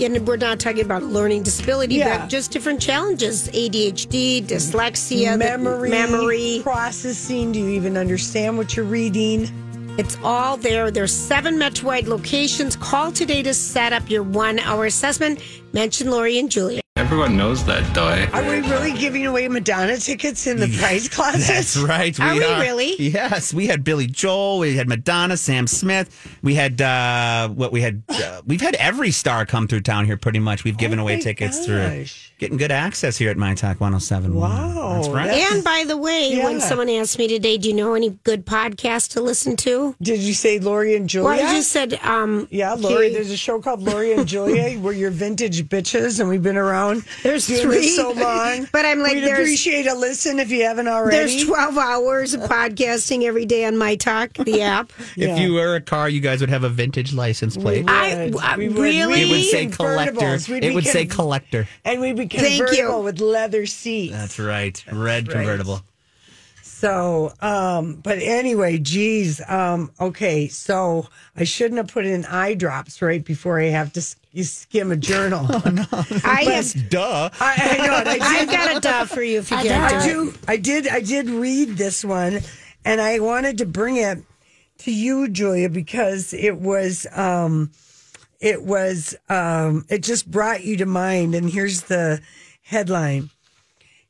and 0.00 0.26
we're 0.26 0.36
not 0.36 0.60
talking 0.60 0.84
about 0.84 1.02
learning 1.02 1.42
disability, 1.42 1.96
Yeah. 1.96 2.18
but 2.18 2.28
just 2.28 2.50
different 2.52 2.80
challenges 2.80 3.48
ADHD, 3.48 4.40
dyslexia, 4.42 5.36
memory, 5.38 5.90
memory. 5.90 6.60
processing. 6.62 7.52
Do 7.52 7.58
you 7.60 7.68
even 7.70 7.96
understand 7.96 8.56
what 8.56 8.76
you're 8.76 8.84
reading? 8.86 9.48
It's 9.96 10.16
all 10.24 10.56
there. 10.56 10.90
There's 10.90 11.12
seven 11.12 11.56
Metro-wide 11.58 12.08
locations. 12.08 12.74
Call 12.74 13.12
today 13.12 13.42
to 13.44 13.54
set 13.54 13.92
up 13.92 14.10
your 14.10 14.24
one 14.24 14.58
hour 14.58 14.86
assessment. 14.86 15.38
Mention 15.72 16.10
Lori 16.10 16.38
and 16.38 16.50
Julia. 16.50 16.80
Everyone 17.14 17.36
knows 17.36 17.64
that, 17.66 17.96
eh? 17.96 18.28
Are 18.32 18.42
we 18.42 18.68
really 18.68 18.92
giving 18.92 19.24
away 19.24 19.46
Madonna 19.46 19.98
tickets 19.98 20.48
in 20.48 20.58
the 20.58 20.66
prize 20.80 21.08
closet? 21.08 21.46
That's 21.46 21.76
right. 21.76 22.18
Are 22.18 22.34
we 22.34 22.40
really? 22.40 22.96
Yes, 22.98 23.54
we 23.54 23.68
had 23.68 23.84
Billy 23.84 24.08
Joel, 24.08 24.58
we 24.58 24.74
had 24.74 24.88
Madonna, 24.88 25.36
Sam 25.36 25.68
Smith, 25.68 26.10
we 26.42 26.56
had 26.56 26.82
uh, 26.82 27.50
what 27.50 27.70
we 27.70 27.82
had. 27.82 28.02
Uh, 28.08 28.42
we've 28.44 28.60
had 28.60 28.74
every 28.74 29.12
star 29.12 29.46
come 29.46 29.68
through 29.68 29.82
town 29.82 30.06
here. 30.06 30.16
Pretty 30.16 30.40
much, 30.40 30.64
we've 30.64 30.76
given 30.76 30.98
Oh 30.98 31.02
away 31.02 31.20
tickets 31.20 31.64
through 31.64 31.86
gosh. 31.86 32.32
Getting 32.44 32.58
good 32.58 32.70
access 32.70 33.16
here 33.16 33.30
at 33.30 33.36
My 33.38 33.54
Talk 33.54 33.80
107. 33.80 34.34
Wow, 34.34 34.94
that's 34.96 35.08
right. 35.08 35.30
And 35.30 35.64
by 35.64 35.84
the 35.86 35.96
way, 35.96 36.38
when 36.42 36.60
someone 36.60 36.88
asked 36.90 37.18
me 37.18 37.26
today, 37.26 37.56
do 37.56 37.68
you 37.68 37.74
know 37.74 37.94
any 37.94 38.10
good 38.24 38.44
podcasts 38.44 39.08
to 39.12 39.22
listen 39.22 39.56
to? 39.56 39.94
Did 40.02 40.20
you 40.20 40.34
say 40.34 40.58
Lori 40.58 40.94
and 40.94 41.08
Julia? 41.08 41.28
Well, 41.38 41.48
I 41.48 41.52
just 41.56 41.70
said, 41.72 41.94
um, 42.02 42.46
Yeah, 42.50 42.74
Lori. 42.74 43.08
Kate- 43.08 43.14
There's 43.14 43.30
a 43.30 43.36
show 43.36 43.60
called 43.60 43.82
Lori 43.82 44.12
and 44.12 44.26
Julia 44.26 44.78
where 44.80 44.92
you're 44.92 45.10
vintage 45.10 45.64
bitches, 45.68 46.20
and 46.20 46.28
we've 46.28 46.42
been 46.42 46.56
around. 46.58 47.04
There's 47.22 47.46
doing 47.46 47.62
three. 47.62 47.76
this 47.80 47.96
so 47.96 48.12
long. 48.12 48.68
But 48.72 48.84
I'm 48.84 48.98
like, 49.00 49.14
we'd 49.14 49.24
there's- 49.24 49.38
appreciate 49.40 49.86
a 49.86 49.94
listen 49.94 50.38
if 50.38 50.50
you 50.50 50.64
haven't 50.64 50.88
already. 50.88 51.16
There's 51.16 51.44
12 51.46 51.78
hours 51.78 52.34
of 52.34 52.42
podcasting 52.42 53.22
every 53.24 53.46
day 53.46 53.64
on 53.64 53.76
My 53.78 53.94
Talk, 53.96 54.34
the 54.34 54.60
app. 54.74 54.92
If 55.16 55.38
you 55.38 55.54
were 55.54 55.76
a 55.76 55.80
car, 55.80 56.08
you 56.10 56.20
guys 56.20 56.40
would 56.40 56.50
have 56.50 56.64
a 56.64 56.68
vintage 56.68 57.12
license 57.14 57.56
plate. 57.56 57.88
I- 57.88 58.26
would. 58.26 58.36
I- 58.42 58.56
We 58.58 58.68
would. 58.68 58.78
really? 58.78 59.22
It 59.22 59.24
would 59.26 59.30
We'd 59.32 59.44
say 59.50 59.66
collector. 59.66 60.12
convertibles. 60.20 60.48
We'd 60.48 60.64
It 60.64 60.74
would 60.74 60.84
say 60.86 61.06
collector. 61.06 61.66
and 61.84 62.00
we'd 62.00 62.16
be 62.36 62.42
Thank 62.42 62.58
you. 62.60 62.66
convertible 62.66 63.02
with 63.02 63.20
leather 63.20 63.66
seats. 63.66 64.12
That's 64.12 64.38
right. 64.38 64.82
Red 64.92 65.28
right. 65.28 65.36
convertible. 65.36 65.80
So, 66.62 67.32
um, 67.40 67.94
but 68.02 68.18
anyway, 68.18 68.78
geez. 68.78 69.40
Um, 69.48 69.90
okay, 69.98 70.48
so 70.48 71.06
I 71.36 71.44
shouldn't 71.44 71.78
have 71.78 71.88
put 71.88 72.04
in 72.04 72.24
eye 72.26 72.54
drops 72.54 73.00
right 73.00 73.24
before 73.24 73.58
I 73.60 73.66
have 73.66 73.92
to 73.94 74.00
s- 74.00 74.16
you 74.32 74.44
skim 74.44 74.90
a 74.92 74.96
journal. 74.96 75.46
I 75.50 76.44
have, 76.50 76.90
Duh. 76.90 77.30
I, 77.40 77.78
I 77.80 77.86
know 77.86 77.96
it. 77.98 78.06
I 78.08 78.12
did 78.14 78.22
I've 78.22 78.50
got 78.50 78.76
a 78.76 78.80
duh 78.80 79.04
for 79.06 79.22
you 79.22 79.38
if 79.38 79.50
you 79.50 79.56
can't 79.58 79.94
I 79.94 80.04
do 80.06 80.32
do. 80.32 80.38
I 80.46 80.56
did. 80.56 80.88
I 80.88 81.00
did 81.00 81.30
read 81.30 81.70
this 81.76 82.04
one, 82.04 82.40
and 82.84 83.00
I 83.00 83.18
wanted 83.20 83.58
to 83.58 83.66
bring 83.66 83.96
it 83.96 84.18
to 84.78 84.92
you, 84.92 85.28
Julia, 85.28 85.68
because 85.70 86.34
it 86.34 86.58
was. 86.58 87.06
Um, 87.12 87.70
it 88.44 88.62
was. 88.62 89.16
Um, 89.30 89.86
it 89.88 90.02
just 90.02 90.30
brought 90.30 90.62
you 90.62 90.76
to 90.76 90.86
mind, 90.86 91.34
and 91.34 91.50
here's 91.50 91.84
the 91.84 92.20
headline: 92.62 93.30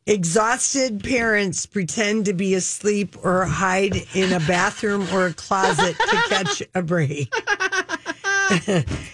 Exhausted 0.07 1.05
parents 1.05 1.67
pretend 1.67 2.25
to 2.25 2.35
be 2.35 2.55
asleep 2.55 3.17
or 3.23 3.45
hide 3.45 3.95
in 4.13 4.33
a 4.33 4.41
bathroom 4.41 5.07
or 5.13 5.27
a 5.27 5.33
closet 5.33 5.97
to 5.97 6.17
catch 6.29 6.63
a 6.75 6.83
break. 6.83 7.33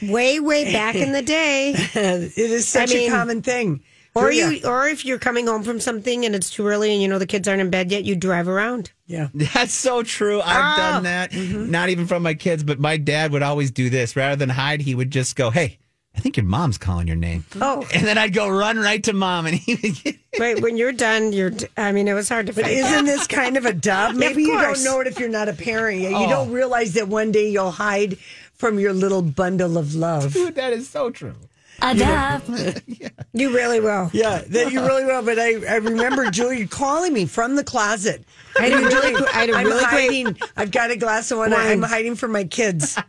Way, 0.02 0.40
way 0.40 0.72
back 0.72 0.96
in 0.96 1.12
the 1.12 1.22
day. 1.22 1.74
It 1.94 2.36
is 2.36 2.66
such 2.66 2.90
I 2.90 2.94
mean, 2.94 3.12
a 3.12 3.14
common 3.14 3.42
thing. 3.42 3.80
Or 4.14 4.30
Julia. 4.32 4.58
you, 4.58 4.66
or 4.68 4.88
if 4.88 5.04
you're 5.04 5.18
coming 5.18 5.46
home 5.46 5.62
from 5.62 5.78
something 5.78 6.24
and 6.24 6.34
it's 6.34 6.50
too 6.50 6.66
early 6.66 6.92
and 6.92 7.00
you 7.00 7.06
know 7.08 7.18
the 7.20 7.26
kids 7.26 7.46
aren't 7.46 7.60
in 7.60 7.70
bed 7.70 7.92
yet, 7.92 8.04
you 8.04 8.16
drive 8.16 8.48
around. 8.48 8.90
yeah. 9.06 9.28
That's 9.34 9.72
so 9.72 10.02
true. 10.02 10.40
I've 10.40 10.74
oh. 10.74 10.76
done 10.76 11.02
that. 11.04 11.30
Mm-hmm. 11.30 11.70
Not 11.70 11.90
even 11.90 12.06
from 12.06 12.22
my 12.24 12.34
kids, 12.34 12.64
but 12.64 12.80
my 12.80 12.96
dad 12.96 13.30
would 13.32 13.42
always 13.42 13.70
do 13.70 13.88
this. 13.88 14.16
Rather 14.16 14.34
than 14.36 14.48
hide, 14.48 14.80
he 14.80 14.94
would 14.96 15.10
just 15.12 15.36
go, 15.36 15.50
"Hey, 15.50 15.78
I 16.16 16.20
think 16.20 16.36
your 16.36 16.46
mom's 16.46 16.76
calling 16.76 17.06
your 17.06 17.14
name." 17.16 17.44
Oh. 17.60 17.86
and 17.94 18.04
then 18.04 18.18
I'd 18.18 18.34
go 18.34 18.48
run 18.48 18.78
right 18.78 19.02
to 19.04 19.12
mom, 19.12 19.46
and 19.46 19.54
he 19.54 19.76
would 19.76 19.94
get. 20.02 20.16
Wait, 20.38 20.60
when 20.60 20.76
you're 20.76 20.92
done, 20.92 21.32
you're. 21.32 21.50
d- 21.50 21.66
I 21.76 21.92
mean, 21.92 22.08
it 22.08 22.14
was 22.14 22.28
hard 22.28 22.46
to 22.48 22.52
But 22.52 22.64
fight. 22.64 22.72
isn't 22.72 23.04
this 23.14 23.26
kind 23.28 23.56
of 23.56 23.64
a 23.64 23.72
dub? 23.72 24.16
Maybe 24.16 24.42
you 24.42 24.60
don't 24.60 24.82
know 24.82 24.98
it 25.00 25.06
if 25.06 25.18
you're 25.20 25.28
not 25.28 25.48
a 25.48 25.52
parent 25.52 26.00
yet. 26.00 26.10
You 26.10 26.16
Oh. 26.26 26.28
don't 26.30 26.50
realize 26.52 26.94
that 26.94 27.06
one 27.08 27.30
day 27.30 27.48
you'll 27.48 27.70
hide 27.70 28.16
from 28.54 28.78
your 28.80 28.92
little 28.92 29.22
bundle 29.22 29.78
of 29.78 29.94
love. 29.94 30.32
Dude, 30.34 30.54
that 30.56 30.72
is 30.72 30.88
so 30.88 31.10
true. 31.10 31.34
You 33.32 33.54
really 33.54 33.78
will. 33.80 34.10
Yeah, 34.12 34.42
that 34.48 34.72
you 34.72 34.80
really 34.84 35.04
will. 35.04 35.22
But 35.22 35.38
I, 35.38 35.54
I 35.66 35.76
remember 35.76 36.30
Julia 36.32 36.66
calling 36.66 37.12
me 37.12 37.26
from 37.26 37.54
the 37.54 37.62
closet. 37.64 38.24
I 38.58 38.64
had 38.68 38.72
a 38.72 38.86
really, 38.86 39.26
I 39.26 39.30
had 39.32 39.50
a 39.50 39.54
I'm 39.54 39.66
really 39.66 39.84
hiding. 39.84 40.24
great. 40.24 40.42
I've 40.56 40.70
got 40.72 40.90
a 40.90 40.96
glass 40.96 41.30
of 41.30 41.38
wine. 41.38 41.52
I'm 41.54 41.82
hiding 41.82 42.16
from 42.16 42.32
my 42.32 42.44
kids. 42.44 42.98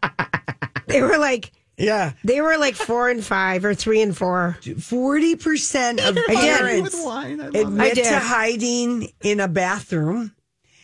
They 0.87 1.01
were 1.01 1.17
like, 1.17 1.51
Yeah, 1.77 2.11
they 2.25 2.41
were 2.41 2.57
like 2.57 2.75
four 2.75 3.09
and 3.09 3.23
five 3.23 3.63
or 3.63 3.73
three 3.73 4.01
and 4.01 4.15
four. 4.17 4.57
forty 4.81 5.35
percent 5.37 6.01
of 6.05 6.15
did. 6.15 6.25
parents 6.25 6.93
I 7.05 7.33
love 7.33 7.55
admit 7.55 7.79
I 7.91 7.93
did. 7.93 8.05
to 8.05 8.19
hiding 8.19 9.07
in 9.21 9.39
a 9.39 9.47
bathroom. 9.47 10.33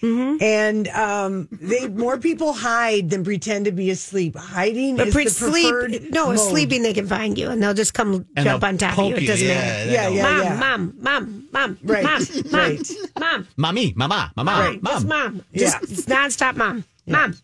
Mm-hmm. 0.01 0.43
And 0.43 0.87
um, 0.89 1.47
they 1.51 1.87
more 1.87 2.17
people 2.19 2.53
hide 2.53 3.09
than 3.09 3.23
pretend 3.23 3.65
to 3.65 3.71
be 3.71 3.89
asleep. 3.89 4.35
Hiding 4.35 4.95
But 4.97 5.07
is 5.07 5.13
pre- 5.15 5.25
the 5.25 5.31
preferred 5.31 5.91
sleep, 5.95 6.11
no, 6.11 6.27
mode. 6.27 6.39
sleeping 6.39 6.83
they 6.83 6.93
can 6.93 7.07
find 7.07 7.35
you 7.37 7.49
and 7.49 7.61
they'll 7.63 7.73
just 7.73 7.93
come 7.95 8.25
And 8.35 8.45
jump 8.45 8.63
on 8.63 8.77
top 8.77 8.97
of 8.97 9.05
you. 9.05 9.13
poke 9.15 9.23
It 9.23 9.27
doesn't 9.27 9.47
Yeah, 9.47 9.53
matter. 9.55 9.91
Yeah, 9.91 10.07
yeah, 10.09 10.21
mom, 10.23 10.43
yeah. 10.43 10.55
mom, 10.59 10.93
mom, 10.99 11.47
mom, 11.51 11.79
Right, 11.83 12.03
mom, 12.03 12.21
mom, 12.51 12.61
right. 12.61 12.91
mom, 13.19 13.47
Mommy, 13.57 13.93
mama, 13.95 14.31
mama, 14.35 14.51
mom, 14.51 14.79
mom. 14.81 14.93
just 14.93 15.05
mom, 15.07 15.43
just 15.55 15.75
Yeah. 15.75 15.79
it's 15.83 16.05
nonstop, 16.05 16.55
mom, 16.57 16.83
mom, 17.07 17.35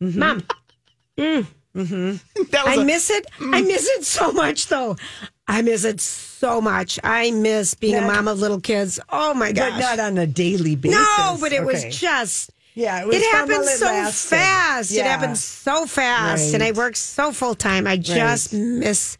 mom. 0.00 0.42
That 1.16 1.46
was 1.74 2.32
I 2.66 2.74
a- 2.80 2.84
miss 2.84 3.10
it. 3.10 3.26
I 3.40 3.62
miss 3.62 3.86
it 3.88 4.04
so 4.04 4.32
much, 4.32 4.66
though. 4.68 4.96
I 5.50 5.62
miss 5.62 5.84
it 5.84 6.00
so 6.00 6.60
much. 6.60 6.98
I 7.02 7.30
miss 7.32 7.74
being 7.74 7.96
a 7.96 8.00
mom 8.02 8.28
of 8.28 8.38
little 8.38 8.60
kids. 8.60 9.00
Oh 9.08 9.34
my 9.34 9.52
gosh! 9.52 9.72
but 9.72 9.78
not 9.80 9.98
on 9.98 10.16
a 10.18 10.26
daily 10.26 10.76
basis. 10.76 10.98
no, 11.18 11.36
but 11.40 11.52
it 11.52 11.64
was 11.64 11.84
just. 11.84 12.50
Yeah, 12.74 13.00
it 13.02 13.06
was 13.08 13.16
it 13.16 13.24
happened 13.32 13.64
so 13.64 13.86
lasted. 13.86 14.28
fast. 14.36 14.92
It 14.94 15.04
happened 15.04 15.36
so 15.36 15.86
fast, 15.86 16.54
and 16.54 16.62
I 16.62 16.66
Right. 16.66 16.76
worked 16.76 16.96
so 16.96 17.32
full 17.32 17.54
time. 17.56 17.86
I 17.86 17.96
just 17.96 18.52
miss. 18.54 19.18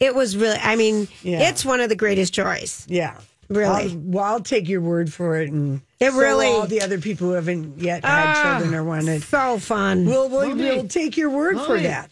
It 0.00 0.14
was 0.14 0.36
really. 0.36 0.58
I 0.60 0.76
mean, 0.76 1.06
Yeah. 1.22 1.48
it's 1.50 1.62
one 1.64 1.80
of 1.80 1.88
the 1.90 1.94
greatest 1.96 2.32
joys. 2.32 2.86
Yeah. 2.88 3.14
Really? 3.48 3.90
I'll, 3.92 3.96
well, 3.98 4.24
I'll 4.24 4.40
take 4.40 4.68
your 4.68 4.80
word 4.80 5.12
for 5.12 5.36
it, 5.40 5.50
and 5.52 5.82
It 6.00 6.10
so 6.10 6.18
really- 6.18 6.46
all 6.48 6.66
the 6.66 6.80
other 6.82 6.98
people 6.98 7.28
who 7.28 7.34
haven't 7.34 7.78
yet 7.78 8.04
had 8.04 8.24
Ah, 8.26 8.58
children 8.58 8.74
or 8.74 8.82
wanted. 8.82 9.22
So 9.22 9.58
fun. 9.60 10.04
We'll, 10.06 10.28
we'll, 10.28 10.56
we'll 10.56 10.88
take 10.88 11.16
your 11.16 11.30
word 11.30 11.60
for 11.60 11.78
that. 11.78 12.10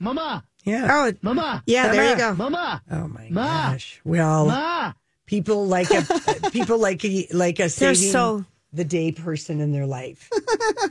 Mama, 0.00 0.42
Yeah. 0.64 0.86
oh, 0.90 1.12
mama, 1.22 1.62
yeah, 1.66 1.88
there 1.92 2.10
you 2.12 2.16
go. 2.16 2.34
mama, 2.34 2.82
Oh 2.90 3.08
my 3.08 3.28
Ma. 3.30 3.72
gosh. 3.72 4.00
Well, 4.04 4.46
ma. 4.46 4.92
people 5.26 5.66
like 5.66 5.90
a 5.90 6.50
people 6.52 6.78
like 6.78 7.04
a 7.04 7.26
like 7.32 7.58
a 7.58 7.62
They're 7.68 7.94
saving 7.94 8.12
so- 8.12 8.44
the 8.72 8.84
day 8.84 9.12
person 9.12 9.60
in 9.60 9.72
their 9.72 9.86
life. 9.86 10.30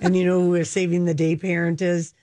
and 0.01 0.15
you 0.15 0.25
know 0.25 0.39
who 0.41 0.55
a 0.55 0.65
saving 0.65 1.05
the 1.05 1.13
day 1.13 1.35
parent 1.35 1.81
is? 1.81 2.13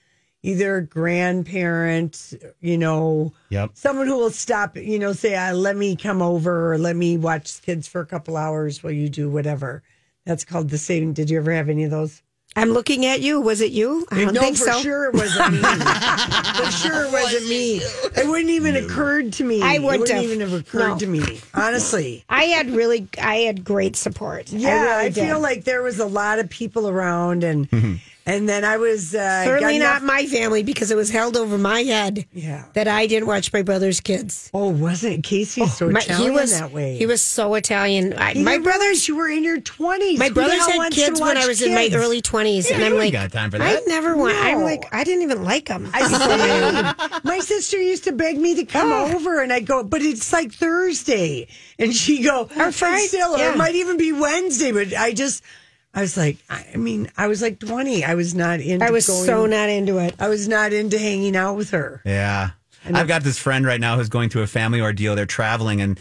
Either 0.41 0.77
a 0.77 0.85
grandparent, 0.85 2.33
you 2.61 2.77
know, 2.77 3.33
Yep. 3.49 3.71
someone 3.73 4.07
who 4.07 4.17
will 4.17 4.29
stop, 4.29 4.77
you 4.77 4.97
know, 4.99 5.11
say, 5.11 5.35
uh, 5.35 5.53
"Let 5.53 5.75
me 5.75 5.95
come 5.97 6.21
over," 6.21 6.71
or 6.71 6.77
"Let 6.77 6.95
me 6.95 7.17
watch 7.17 7.61
kids 7.61 7.87
for 7.89 7.99
a 8.01 8.05
couple 8.05 8.37
hours 8.37 8.81
while 8.83 8.93
you 8.93 9.09
do 9.09 9.29
whatever." 9.29 9.83
That's 10.25 10.45
called 10.45 10.69
the 10.69 10.77
saving. 10.77 11.11
Did 11.13 11.29
you 11.29 11.39
ever 11.39 11.51
have 11.51 11.67
any 11.67 11.83
of 11.83 11.91
those? 11.91 12.21
I'm 12.61 12.71
looking 12.71 13.05
at 13.05 13.21
you. 13.21 13.41
Was 13.41 13.61
it 13.61 13.71
you? 13.71 14.05
I 14.11 14.25
don't 14.25 14.33
no, 14.33 14.41
think 14.41 14.57
for 14.57 14.65
so. 14.65 14.79
sure 14.79 15.05
it 15.05 15.13
wasn't 15.13 15.53
me. 15.53 15.59
for 16.55 16.71
sure 16.71 17.05
it 17.05 17.11
wasn't 17.11 17.47
me. 17.49 17.77
It 17.77 18.27
wouldn't 18.27 18.49
even 18.49 18.75
occurred 18.75 19.33
to 19.33 19.43
me. 19.43 19.61
I 19.61 19.75
it 19.75 19.81
wouldn't 19.83 20.01
wouldn't 20.01 20.15
have. 20.15 20.23
even 20.23 20.39
have 20.41 20.53
occurred 20.53 20.87
No. 20.89 20.97
to 20.99 21.07
me. 21.07 21.39
Honestly. 21.53 22.23
I 22.29 22.43
had 22.45 22.69
really, 22.71 23.07
I 23.21 23.37
had 23.37 23.63
great 23.63 23.95
support. 23.95 24.51
Yeah, 24.51 24.69
I, 24.69 24.73
I, 24.73 24.97
really 24.97 25.09
did. 25.11 25.27
feel 25.27 25.39
like 25.39 25.63
there 25.63 25.81
was 25.81 25.99
a 25.99 26.05
lot 26.05 26.39
of 26.39 26.49
people 26.49 26.87
around, 26.89 27.43
and 27.43 27.69
mm-hmm. 27.69 27.95
And 28.29 28.47
then 28.47 28.63
I 28.63 28.77
was 28.77 29.13
uh, 29.15 29.43
certainly 29.45 29.79
got 29.79 30.01
not 30.01 30.03
my 30.03 30.25
family 30.25 30.63
because 30.63 30.91
it 30.91 30.95
was 30.95 31.09
held 31.09 31.35
over 31.37 31.57
my 31.57 31.81
head. 31.81 32.25
Yeah. 32.33 32.65
that 32.73 32.87
I 32.87 33.07
didn't 33.07 33.27
watch 33.27 33.51
my 33.51 33.61
brother's 33.61 33.99
kids. 33.99 34.49
Oh, 34.53 34.69
wasn't 34.69 35.13
it 35.15 35.23
Casey 35.23 35.65
so 35.67 35.89
My- 35.89 35.99
Italian 35.99 36.31
he 36.31 36.39
was 36.39 36.59
that 36.59 36.71
way? 36.71 36.97
He 36.97 37.05
was 37.05 37.21
so 37.21 37.55
Italian. 37.55 38.13
I, 38.13 38.33
my 38.35 38.53
didn't 38.53 38.63
brothers, 38.63 38.79
realize 38.81 39.07
you 39.07 39.15
were 39.17 39.29
in 39.29 39.43
your 39.43 39.59
twenties. 39.59 40.19
my 40.19 40.29
brothers 40.29 40.65
had 40.65 40.91
kids 40.91 41.19
when 41.19 41.37
I 41.37 41.47
was 41.47 41.61
in 41.61 41.73
my 41.73 41.89
early 41.93 42.21
twenties, 42.21 42.69
and 42.71 42.83
I'm 42.83 42.95
like, 42.95 43.11
got 43.13 43.31
time 43.31 43.51
for 43.51 43.57
I 43.61 43.73
that. 43.73 43.87
never 43.87 44.15
want. 44.15 44.35
I'm 44.37 44.61
like, 44.61 44.93
I 44.93 45.03
didn't 45.03 45.23
even 45.23 45.43
like 45.43 45.67
them. 45.67 45.89
I 45.93 47.19
my 47.23 47.39
sister 47.39 47.77
used 47.77 48.03
to 48.05 48.11
beg 48.11 48.37
me 48.37 48.55
to 48.55 48.65
come 48.65 48.91
Ah. 48.91 49.13
over, 49.13 49.41
and 49.41 49.51
I 49.51 49.59
go, 49.59 49.83
but 49.83 50.01
it's 50.01 50.31
like 50.33 50.51
Thursday, 50.51 51.47
and 51.77 51.93
she 51.93 52.23
go, 52.23 52.49
Or 52.57 52.71
Friday, 52.71 53.07
still, 53.07 53.35
or 53.35 53.37
yeah. 53.39 53.53
it 53.53 53.57
might 53.57 53.75
even 53.75 53.97
be 53.97 54.11
Wednesday. 54.13 54.71
But 54.71 54.93
I 54.95 55.13
just, 55.13 55.43
I 55.93 56.01
was 56.01 56.15
like, 56.15 56.37
I 56.49 56.75
mean, 56.75 57.11
I 57.17 57.27
was 57.27 57.41
like 57.41 57.59
twenty. 57.59 58.03
I 58.03 58.15
was 58.15 58.35
not 58.35 58.59
into. 58.59 58.85
I 58.85 58.91
was 58.91 59.07
going, 59.07 59.25
so 59.25 59.45
not 59.45 59.69
into 59.69 59.97
it. 59.97 60.15
I 60.19 60.27
was 60.27 60.47
not 60.47 60.71
into 60.71 60.99
hanging 60.99 61.35
out 61.35 61.55
with 61.55 61.71
her. 61.71 62.01
Yeah. 62.05 62.51
And 62.85 62.97
I've 62.97 63.07
got 63.07 63.23
this 63.23 63.37
friend 63.37 63.65
right 63.65 63.79
now 63.79 63.97
who's 63.97 64.09
going 64.09 64.29
through 64.29 64.43
a 64.43 64.47
family 64.47 64.81
ordeal. 64.81 65.15
They're 65.15 65.25
traveling, 65.25 65.81
and 65.81 65.99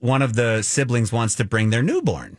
one 0.00 0.20
of 0.22 0.34
the 0.34 0.62
siblings 0.62 1.12
wants 1.12 1.36
to 1.36 1.44
bring 1.44 1.70
their 1.70 1.82
newborn. 1.82 2.38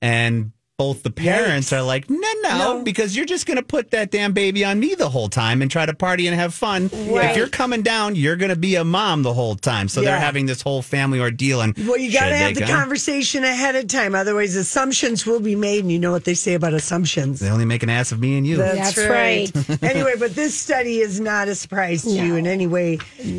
And 0.00 0.52
both 0.78 1.02
the 1.02 1.10
parents 1.10 1.72
are 1.72 1.82
like, 1.82 2.08
no, 2.08 2.28
no, 2.44 2.82
because 2.84 3.16
you're 3.16 3.26
just 3.26 3.46
going 3.46 3.56
to 3.56 3.64
put 3.64 3.90
that 3.90 4.12
damn 4.12 4.32
baby 4.32 4.64
on 4.64 4.78
me 4.78 4.94
the 4.94 5.08
whole 5.08 5.28
time 5.28 5.60
and 5.60 5.68
try 5.68 5.84
to 5.84 5.92
party 5.92 6.28
and 6.28 6.36
have 6.38 6.54
fun. 6.54 6.88
Right. 7.10 7.30
If 7.32 7.36
you're 7.36 7.48
coming 7.48 7.82
down, 7.82 8.14
you're 8.14 8.36
going 8.36 8.50
to 8.50 8.56
be 8.56 8.76
a 8.76 8.84
mom 8.84 9.24
the 9.24 9.34
whole 9.34 9.56
time. 9.56 9.88
So 9.88 10.00
Yeah. 10.00 10.12
they're 10.12 10.20
having 10.20 10.46
this 10.46 10.62
whole 10.62 10.80
family 10.80 11.18
ordeal. 11.18 11.62
And 11.62 11.76
Well, 11.78 11.96
you 11.96 12.12
got 12.12 12.28
to 12.28 12.36
have 12.36 12.54
the 12.54 12.60
come? 12.60 12.70
conversation 12.70 13.42
ahead 13.42 13.74
of 13.74 13.88
time. 13.88 14.14
Otherwise, 14.14 14.54
assumptions 14.54 15.26
will 15.26 15.40
be 15.40 15.56
made, 15.56 15.80
and 15.80 15.90
you 15.90 15.98
know 15.98 16.12
what 16.12 16.24
they 16.24 16.34
say 16.34 16.54
about 16.54 16.74
assumptions. 16.74 17.40
They 17.40 17.50
only 17.50 17.64
make 17.64 17.82
an 17.82 17.90
ass 17.90 18.12
of 18.12 18.20
me 18.20 18.38
and 18.38 18.46
you. 18.46 18.58
That's 18.58 18.96
right. 18.98 19.50
anyway, 19.82 20.12
but 20.16 20.36
this 20.36 20.54
study 20.56 21.00
is 21.00 21.18
not 21.18 21.48
a 21.48 21.56
surprise 21.56 22.02
to 22.02 22.10
you 22.10 22.36
in 22.36 22.46
any 22.46 22.68
way, 22.68 22.98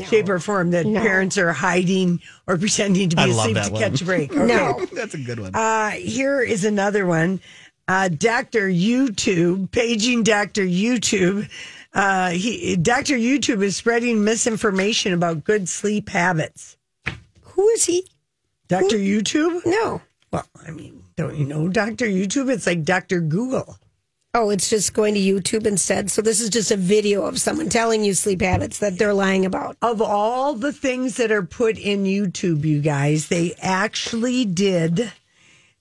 shape, 0.10 0.28
or 0.28 0.40
form 0.40 0.72
that 0.72 0.84
parents 0.84 1.38
are 1.38 1.54
hiding 1.54 2.20
or 2.50 2.58
pretending 2.58 3.10
to 3.10 3.16
be 3.16 3.22
I 3.22 3.26
love 3.26 3.52
asleep 3.52 3.64
to 3.64 3.72
one. 3.72 3.82
catch 3.82 4.02
a 4.02 4.06
break. 4.06 4.32
Okay. 4.36 4.46
No. 4.46 4.86
That's 4.94 5.14
a 5.14 5.20
good 5.20 5.40
one. 5.40 5.56
Uh, 5.56 5.92
here 5.92 6.42
is 6.42 6.66
another 6.66 7.06
one. 7.06 7.40
Uh, 7.88 8.10
Dr. 8.10 8.68
YouTube, 8.70 9.72
paging 9.72 10.24
Dr. 10.24 10.64
YouTube. 10.64 11.50
Uh, 11.94 12.32
he, 12.32 12.76
Dr. 12.76 13.16
YouTube 13.16 13.64
is 13.64 13.78
spreading 13.78 14.24
misinformation 14.24 15.14
about 15.14 15.44
good 15.44 15.70
sleep 15.70 16.10
habits. 16.10 16.78
Who 17.42 17.68
is 17.70 17.86
he? 17.86 18.06
Dr. 18.68 18.98
YouTube? 18.98 19.62
No. 19.66 20.02
Well, 20.32 20.46
I 20.68 20.72
mean, 20.72 21.04
don't 21.16 21.36
you 21.36 21.46
know 21.46 21.68
Dr. 21.68 22.06
YouTube? 22.06 22.52
It's 22.52 22.68
like 22.68 22.84
Dr. 22.84 23.22
Google. 23.22 23.78
Oh, 24.40 24.52
it's 24.52 24.70
just 24.70 24.94
going 24.94 25.16
to 25.16 25.20
YouTube 25.20 25.68
instead. 25.68 26.10
So 26.10 26.22
this 26.22 26.40
is 26.40 26.50
just 26.50 26.72
a 26.72 26.78
video 26.78 27.24
of 27.26 27.42
someone 27.42 27.68
telling 27.68 28.06
you 28.06 28.14
sleep 28.14 28.40
habits 28.40 28.78
that 28.80 28.98
they're 28.98 29.14
lying 29.14 29.46
about. 29.46 29.76
Of 29.82 30.02
all 30.02 30.54
the 30.54 30.72
things 30.72 31.18
that 31.18 31.30
are 31.30 31.44
put 31.44 31.78
in 31.78 32.06
YouTube, 32.06 32.64
you 32.64 32.80
guys, 32.80 33.28
they 33.28 33.54
actually 33.62 34.46
did, 34.46 35.12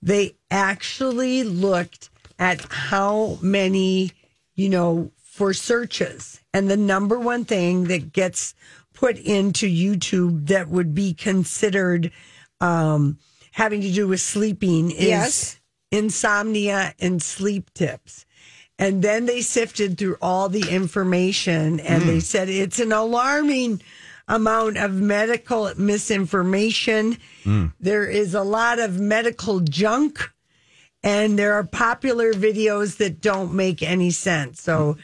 they 0.03 0.35
actually 0.51 1.45
looked 1.45 2.11
at 2.37 2.63
how 2.69 3.39
many, 3.41 4.11
you 4.57 4.69
know, 4.69 5.13
for 5.23 5.55
searches. 5.55 6.41
And 6.53 6.69
the 6.69 6.77
number 6.77 7.17
one 7.17 7.45
thing 7.45 7.85
that 7.85 8.13
gets 8.13 8.57
put 8.93 9.19
into 9.19 9.69
YouTube 9.69 10.49
that 10.49 10.67
would 10.69 10.97
be 10.97 11.15
considered 11.15 12.11
um, 12.61 13.19
having 13.53 13.83
to 13.83 13.93
do 13.93 14.09
with 14.09 14.21
sleeping 14.21 14.91
is 14.91 15.07
Yes. 15.07 15.61
insomnia 15.93 16.93
and 16.99 17.23
sleep 17.23 17.73
tips. 17.73 18.25
And 18.79 19.03
then 19.03 19.27
they 19.27 19.41
sifted 19.41 19.99
through 19.99 20.17
all 20.23 20.49
the 20.49 20.71
information 20.71 21.81
and 21.81 22.03
they 22.03 22.15
hmm. 22.15 22.21
said 22.21 22.49
it's 22.49 22.79
an 22.79 22.93
alarming 22.93 23.83
amount 24.29 24.77
of 24.77 24.93
medical 24.93 25.73
misinformation. 25.77 27.19
Hmm. 27.43 27.67
There 27.81 28.07
is 28.07 28.35
a 28.35 28.43
lot 28.43 28.79
of 28.79 29.01
medical 29.01 29.61
junk 29.61 30.31
and 31.03 31.39
there 31.39 31.55
are 31.55 31.65
popular 31.65 32.33
videos 32.33 32.99
that 32.99 33.21
don't 33.21 33.55
make 33.55 33.83
any 33.83 34.11
sense. 34.11 34.61
So 34.61 34.97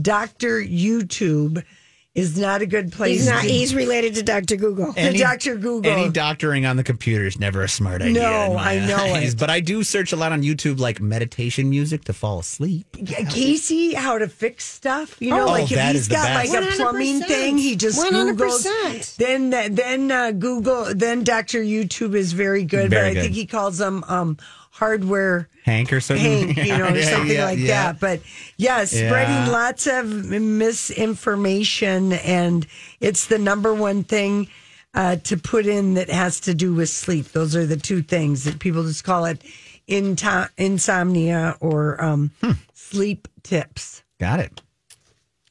Dr. 0.00 0.60
YouTube 0.60 1.64
is 2.12 2.36
not 2.36 2.60
a 2.60 2.66
good 2.66 2.90
place. 2.90 3.20
He's 3.20 3.28
not. 3.28 3.42
to- 3.42 3.48
He's 3.48 3.72
related 3.72 4.16
to 4.16 4.22
Dr. 4.24 4.56
Google. 4.56 4.92
to 4.94 5.12
Dr. 5.16 5.54
Google. 5.54 5.90
Any 5.92 6.08
doctoring 6.10 6.66
on 6.66 6.76
the 6.76 6.82
computer 6.82 7.24
is 7.24 7.38
never 7.38 7.62
a 7.62 7.68
smart 7.68 8.02
idea. 8.02 8.14
No, 8.22 8.56
I 8.56 8.84
know 8.84 8.96
eyes. 8.96 9.34
it. 9.34 9.38
But 9.38 9.48
I 9.48 9.60
do 9.60 9.84
search 9.84 10.12
a 10.12 10.16
lot 10.16 10.32
on 10.32 10.42
YouTube, 10.42 10.80
like 10.80 11.00
meditation 11.00 11.70
music 11.70 12.04
to 12.06 12.12
fall 12.12 12.40
asleep. 12.40 12.86
Yeah, 12.98 13.28
Casey, 13.30 13.94
how 13.94 14.18
to 14.18 14.26
fix 14.26 14.64
stuff. 14.64 15.16
You 15.22 15.30
know, 15.30 15.44
Oh, 15.44 15.52
like 15.52 15.70
if 15.70 15.78
he's 15.80 15.94
is 15.94 16.08
the 16.08 16.14
got 16.16 16.34
like 16.34 16.50
best. 16.50 16.72
a 16.80 16.82
plumbing 16.82 17.20
thing, 17.20 17.58
he 17.58 17.76
just 17.76 18.00
100%. 18.04 18.36
Googles. 18.36 19.16
Then, 19.16 19.50
then 19.50 20.10
uh, 20.10 20.32
Google. 20.32 20.92
Then 20.92 21.22
Doctor 21.22 21.60
YouTube 21.62 22.16
is 22.16 22.32
very 22.32 22.64
good, 22.64 22.90
Very 22.90 23.02
but 23.02 23.10
I 23.10 23.14
good. 23.14 23.22
think 23.22 23.34
he 23.34 23.46
calls 23.46 23.78
them 23.78 24.02
um, 24.08 24.36
hardware. 24.70 25.48
Hank 25.64 25.92
or 25.92 26.00
something. 26.00 26.54
Hank, 26.54 26.56
you 26.68 26.78
know, 26.78 26.88
or 26.94 27.02
something 27.02 27.36
yeah, 27.36 27.44
like 27.44 27.58
yeah. 27.58 27.66
that. 27.92 28.00
But 28.00 28.20
yeah, 28.56 28.84
spreading 28.84 29.52
lots 29.52 29.86
of 29.86 30.06
misinformation, 30.30 32.12
and 32.12 32.66
it's 33.00 33.26
the 33.26 33.38
number 33.38 33.74
one 33.74 34.04
thing 34.04 34.48
uh, 34.94 35.16
to 35.16 35.36
put 35.36 35.66
in 35.66 35.94
that 35.94 36.10
has 36.10 36.40
to 36.40 36.54
do 36.54 36.74
with 36.74 36.88
sleep. 36.88 37.28
Those 37.32 37.54
are 37.54 37.66
the 37.66 37.76
two 37.76 38.02
things 38.02 38.44
that 38.44 38.58
people 38.58 38.82
just 38.84 39.04
call 39.04 39.24
it 39.26 39.42
into- 39.86 40.50
insomnia 40.56 41.56
or 41.60 42.02
um, 42.02 42.30
Hmm. 42.40 42.52
sleep 42.74 43.28
tips. 43.42 44.02
Got 44.18 44.40
it. 44.40 44.60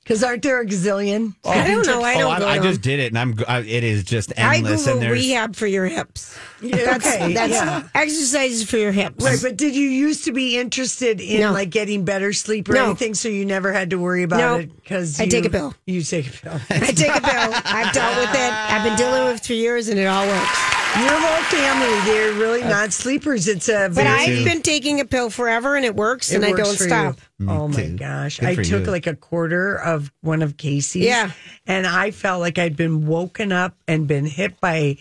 Because 0.10 0.24
aren't 0.24 0.42
there 0.42 0.60
a 0.60 0.66
gazillion? 0.66 1.36
Oh. 1.44 1.52
I 1.52 1.68
don't 1.68 1.86
know. 1.86 2.02
I 2.02 2.16
oh, 2.16 2.20
don't. 2.22 2.40
go 2.40 2.48
I, 2.48 2.54
I 2.54 2.60
just 2.60 2.82
did 2.82 3.00
it, 3.00 3.14
and 3.14 3.20
I'm. 3.20 3.36
I, 3.48 3.60
it 3.60 3.84
is 3.84 4.04
just 4.04 4.34
I 4.40 4.56
endless. 4.56 4.88
Google 4.88 4.94
and 4.94 5.02
there's 5.04 5.20
rehab 5.20 5.56
for 5.56 5.68
your 5.68 5.86
hips. 5.86 6.36
Yeah, 6.64 6.78
That's 6.78 7.06
okay, 7.06 7.34
that's 7.34 7.54
yeah. 7.54 7.84
exercises 7.94 8.68
for 8.68 8.78
your 8.78 8.92
hips. 8.92 9.24
Right, 9.24 9.38
but 9.40 9.56
did 9.56 9.76
you 9.76 9.88
used 9.88 10.26
to 10.26 10.32
be 10.32 10.58
interested 10.58 11.22
in 11.22 11.42
No. 11.42 11.52
like 11.52 11.70
getting 11.70 12.06
better 12.06 12.34
sleep 12.34 12.70
or 12.70 12.74
No. 12.74 12.86
anything, 12.88 13.14
so 13.14 13.30
you 13.30 13.46
never 13.46 13.72
had 13.72 13.92
to 13.92 13.98
worry 14.00 14.24
about 14.24 14.40
No. 14.40 14.56
it? 14.56 14.76
Because 14.82 15.20
I 15.20 15.28
take 15.28 15.46
a 15.46 15.52
pill. 15.52 15.76
You 15.86 16.02
take 16.02 16.26
a 16.28 16.32
pill. 16.32 16.60
I 16.72 16.80
take 16.92 17.16
a 17.16 17.22
pill. 17.22 17.52
I've 17.66 17.94
dealt 17.94 18.18
with 18.18 18.34
it. 18.34 18.52
I've 18.52 18.84
been 18.84 18.98
dealing 18.98 19.26
with 19.26 19.42
it 19.44 19.46
for 19.46 19.54
years, 19.54 19.90
and 19.90 20.00
it 20.00 20.08
all 20.08 20.26
works. 20.26 20.79
Your 20.98 21.08
whole 21.12 21.44
family, 21.44 22.12
they're 22.12 22.34
really 22.34 22.64
uh, 22.64 22.70
not 22.70 22.92
sleepers. 22.94 23.48
It's 23.48 23.70
a 23.70 23.90
But 23.90 24.04
very 24.04 24.08
I've 24.10 24.44
been 24.44 24.62
taking 24.62 25.00
a 25.00 25.06
pill 25.06 25.30
forever, 25.30 25.76
and 25.76 25.86
it 25.86 25.96
works, 25.96 26.32
it 26.32 26.36
and 26.38 26.46
I 26.46 26.50
works 26.50 26.62
don't 26.64 26.78
for 26.78 26.84
you. 26.84 26.90
stop. 26.90 27.18
Mm, 27.40 27.50
oh 27.52 27.68
my 27.68 27.76
too. 27.76 27.96
gosh. 27.98 28.40
Good 28.40 28.50
I 28.50 28.56
for 28.56 28.64
took 28.64 28.86
you. 28.86 28.92
like 28.92 29.08
a 29.08 29.16
quarter 29.16 29.76
of 29.76 30.12
one 30.22 30.42
of 30.42 30.58
Casey's. 30.58 31.06
Yeah. 31.06 31.32
And 31.68 31.86
I 31.88 32.12
felt 32.12 32.42
like 32.42 32.58
I'd 32.58 32.76
been 32.76 33.06
woken 33.06 33.52
up 33.52 33.76
and 33.88 34.08
been 34.08 34.26
hit 34.26 34.60
by 34.60 34.98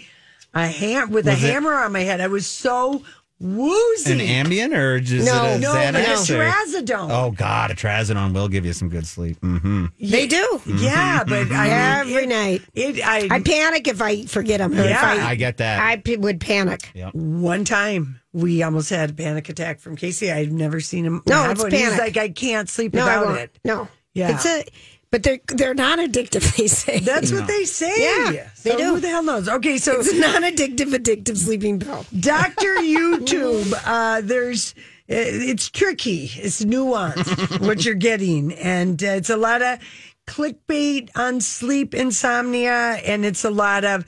a 0.55 0.67
ham 0.69 1.11
with 1.11 1.27
Was 1.27 1.43
a 1.43 1.47
it- 1.47 1.53
hammer 1.53 1.73
on 1.75 1.93
my 1.93 2.01
head. 2.01 2.21
I 2.21 2.29
was 2.29 2.47
so 2.47 3.03
woozy. 3.41 4.13
an 4.13 4.19
Ambien 4.47 4.75
or 4.77 5.01
just 5.01 5.27
No, 5.27 5.45
a 5.45 5.59
no, 5.59 5.73
Xanax? 5.75 6.29
but 6.29 6.41
a 6.77 6.83
trazodone. 6.83 7.09
Oh 7.11 7.31
God, 7.31 7.71
a 7.71 7.75
trazodone 7.75 8.33
will 8.35 8.49
give 8.49 8.65
you 8.67 8.73
some 8.73 8.89
good 8.89 9.07
sleep. 9.07 9.39
hmm 9.41 9.87
They 10.01 10.27
do 10.27 10.61
Yeah, 10.67 11.25
but 11.25 11.51
I 11.53 12.01
every 12.01 12.25
it- 12.25 12.29
night. 12.29 12.63
It, 12.75 13.07
I, 13.07 13.29
I 13.31 13.41
panic 13.41 13.89
if 13.89 14.03
I 14.03 14.25
forget 14.27 14.59
them. 14.59 14.73
Or 14.79 14.83
if 14.83 14.91
Yeah, 14.91 15.01
I, 15.03 15.31
I 15.31 15.35
get 15.35 15.59
that. 15.59 15.81
I 15.81 15.97
p- 15.97 16.17
would 16.17 16.41
panic. 16.41 16.91
one 17.13 17.65
time 17.65 18.21
we 18.33 18.63
almost 18.63 18.91
had 18.91 19.11
a 19.11 19.15
panic 19.15 19.49
attack 19.49 19.81
from 19.81 19.97
Casey. 19.97 20.31
I'd 20.31 20.53
never 20.53 20.81
seen 20.81 21.05
him. 21.05 21.23
No, 21.27 21.43
have 21.43 21.53
it's 21.53 21.63
one. 21.63 21.73
He's 21.73 21.97
like, 21.99 22.17
I 22.17 22.29
can't 22.29 22.69
sleep 22.69 22.95
No, 22.95 23.03
I 23.03 23.19
without 23.19 23.27
won't. 23.27 23.39
it. 23.41 23.59
No. 23.65 23.89
Yeah. 24.15 24.35
It's 24.35 24.47
a 24.47 24.65
but 25.11 25.23
they're 25.23 25.41
they're 25.49 25.75
not 25.75 25.99
addictive. 25.99 26.45
They 26.59 26.67
say 26.67 26.99
That's 27.01 27.33
what 27.33 27.47
they 27.47 27.65
say. 27.65 27.93
Yeah, 27.97 28.51
so 28.55 28.71
they 28.71 28.77
do. 28.77 28.95
Who 28.95 29.01
the 29.01 29.09
hell 29.09 29.23
knows? 29.23 29.49
Okay, 29.49 29.79
so 29.79 30.01
it's 30.01 30.09
a 30.13 30.19
non-addictive 30.19 30.95
addictive 30.95 31.37
sleeping 31.37 31.81
pill. 31.81 32.05
Dr. 32.19 32.75
YouTube, 32.81 33.73
uh, 33.85 34.21
there's 34.23 34.75
it's 35.07 35.71
tricky. 35.71 36.31
It's 36.35 36.63
nuanced 36.65 37.67
what 37.67 37.85
you're 37.85 37.95
getting, 37.95 38.53
and 38.55 39.03
uh, 39.03 39.07
it's 39.07 39.31
a 39.31 39.37
lot 39.37 39.63
of 39.63 39.79
clickbait 40.27 41.11
on 41.17 41.41
sleep 41.41 41.95
insomnia, 41.95 43.01
and 43.05 43.25
it's 43.25 43.45
a 43.45 43.51
lot 43.51 43.85
of 43.85 44.05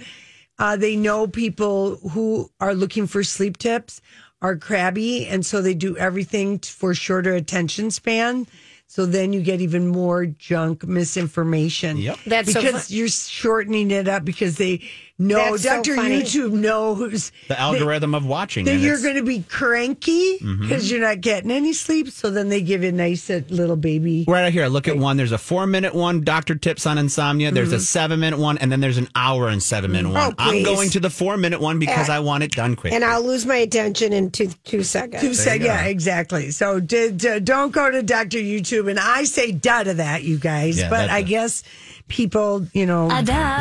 uh, 0.59 0.77
they 0.77 0.97
know 0.97 1.27
people 1.27 1.97
who 2.11 2.51
are 2.61 2.75
looking 2.75 3.07
for 3.07 3.23
sleep 3.23 3.57
tips 3.57 4.03
are 4.43 4.57
crabby, 4.57 5.27
and 5.27 5.45
so 5.45 5.63
they 5.63 5.75
do 5.75 5.97
everything 5.97 6.59
t- 6.59 6.71
for 6.71 6.95
shorter 6.95 7.35
attention 7.35 7.91
span. 7.91 8.47
So 8.93 9.07
then 9.07 9.33
you 9.33 9.41
get 9.41 9.61
even 9.61 9.87
more 9.87 10.27
junk 10.27 10.85
misinformation. 10.85 11.97
Yep. 11.97 12.19
That's 12.27 12.53
so 12.53 12.61
because 12.61 12.89
fun- 12.89 12.97
you're 12.97 13.07
shortening 13.07 13.93
it 13.93 14.09
up 14.09 14.25
because 14.25 14.57
they 14.57 14.83
know 15.21 15.51
That's 15.57 15.63
so 15.63 15.69
Dr. 15.77 15.95
funny. 15.97 16.23
YouTube 16.23 16.53
knows 16.53 17.31
The 17.49 17.59
algorithm 17.61 18.15
of 18.15 18.25
watching. 18.27 18.65
that 18.65 18.79
you're 18.79 19.01
going 19.01 19.17
to 19.17 19.23
be 19.23 19.43
cranky 19.43 20.39
Mm-hmm. 20.41 20.63
because 20.63 20.91
you're 20.91 21.01
not 21.01 21.21
getting 21.21 21.51
any 21.51 21.73
sleep. 21.73 22.09
So 22.11 22.31
then 22.31 22.49
they 22.49 22.63
give 22.63 22.83
you 22.83 22.89
a 22.89 22.93
nice 22.93 23.29
uh, 23.29 23.43
little 23.49 23.77
baby. 23.77 24.25
Right 24.27 24.53
here, 24.53 24.67
look 24.69 24.89
at 24.89 24.97
one. 24.97 25.17
There's 25.17 25.33
a 25.33 25.39
four 25.39 25.67
minute 25.67 25.95
one, 25.95 26.23
Doctor 26.23 26.55
Tips 26.55 26.87
on 26.87 26.97
Insomnia. 26.99 27.51
There's 27.51 27.73
a 27.73 27.81
seven 27.81 28.21
minute 28.21 28.39
one, 28.39 28.59
and 28.59 28.73
then 28.73 28.81
there's 28.81 28.99
an 28.99 29.09
hour 29.15 29.49
and 29.49 29.63
seven 29.63 29.93
minute 29.93 30.11
one. 30.13 30.33
Oh. 30.33 30.35
I'm 30.39 30.63
going 30.63 30.91
to 30.91 31.01
the 31.01 31.11
four 31.11 31.37
minute 31.37 31.61
one 31.61 31.79
because 31.79 32.09
I 32.09 32.21
want 32.21 32.43
it 32.43 32.53
done 32.53 32.75
quick. 32.77 32.93
And 32.93 33.05
I'll 33.05 33.23
lose 33.25 33.45
my 33.45 33.57
attention 33.57 34.13
in 34.13 34.31
two 34.31 34.49
two 34.65 34.83
seconds. 34.83 35.23
Who 35.23 35.35
said, 35.35 35.61
yeah, 35.63 35.85
exactly. 35.85 36.51
So 36.51 36.81
d- 36.81 37.11
d- 37.13 37.41
don't 37.41 37.71
go 37.73 37.91
to 37.91 38.03
Dr. 38.03 38.39
YouTube. 38.39 38.89
And 38.91 38.99
I 38.99 39.25
say 39.25 39.53
duh 39.53 39.85
to 39.85 39.95
that, 39.95 40.23
you 40.23 40.39
guys. 40.39 40.79
Yeah, 40.79 40.89
but 40.89 40.99
that's 40.99 41.13
I 41.13 41.19
a- 41.19 41.23
guess 41.25 41.63
people, 42.09 42.67
you 42.73 42.87
know, 42.87 43.09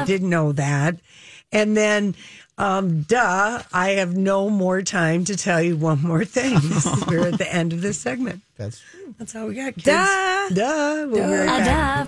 didn't 0.05 0.29
know 0.29 0.51
that. 0.53 0.95
And 1.51 1.75
then, 1.75 2.15
um, 2.57 3.01
duh, 3.03 3.61
I 3.73 3.89
have 3.91 4.15
no 4.15 4.49
more 4.49 4.81
time 4.81 5.25
to 5.25 5.35
tell 5.35 5.61
you 5.61 5.77
one 5.77 6.01
more 6.01 6.25
thing. 6.25 6.55
Is- 6.55 7.05
We're 7.07 7.27
at 7.27 7.37
the 7.37 7.51
end 7.51 7.73
of 7.73 7.81
this 7.81 7.97
segment. 7.99 8.41
That's 8.57 8.81
That's 9.17 9.35
all 9.35 9.47
we 9.47 9.55
got, 9.55 9.73
kids. 9.75 9.85
Duh. 9.85 10.49
Duh. 10.49 11.07
We'll 11.09 11.27
be 11.27 11.47
right 11.47 11.65
back. 11.65 12.07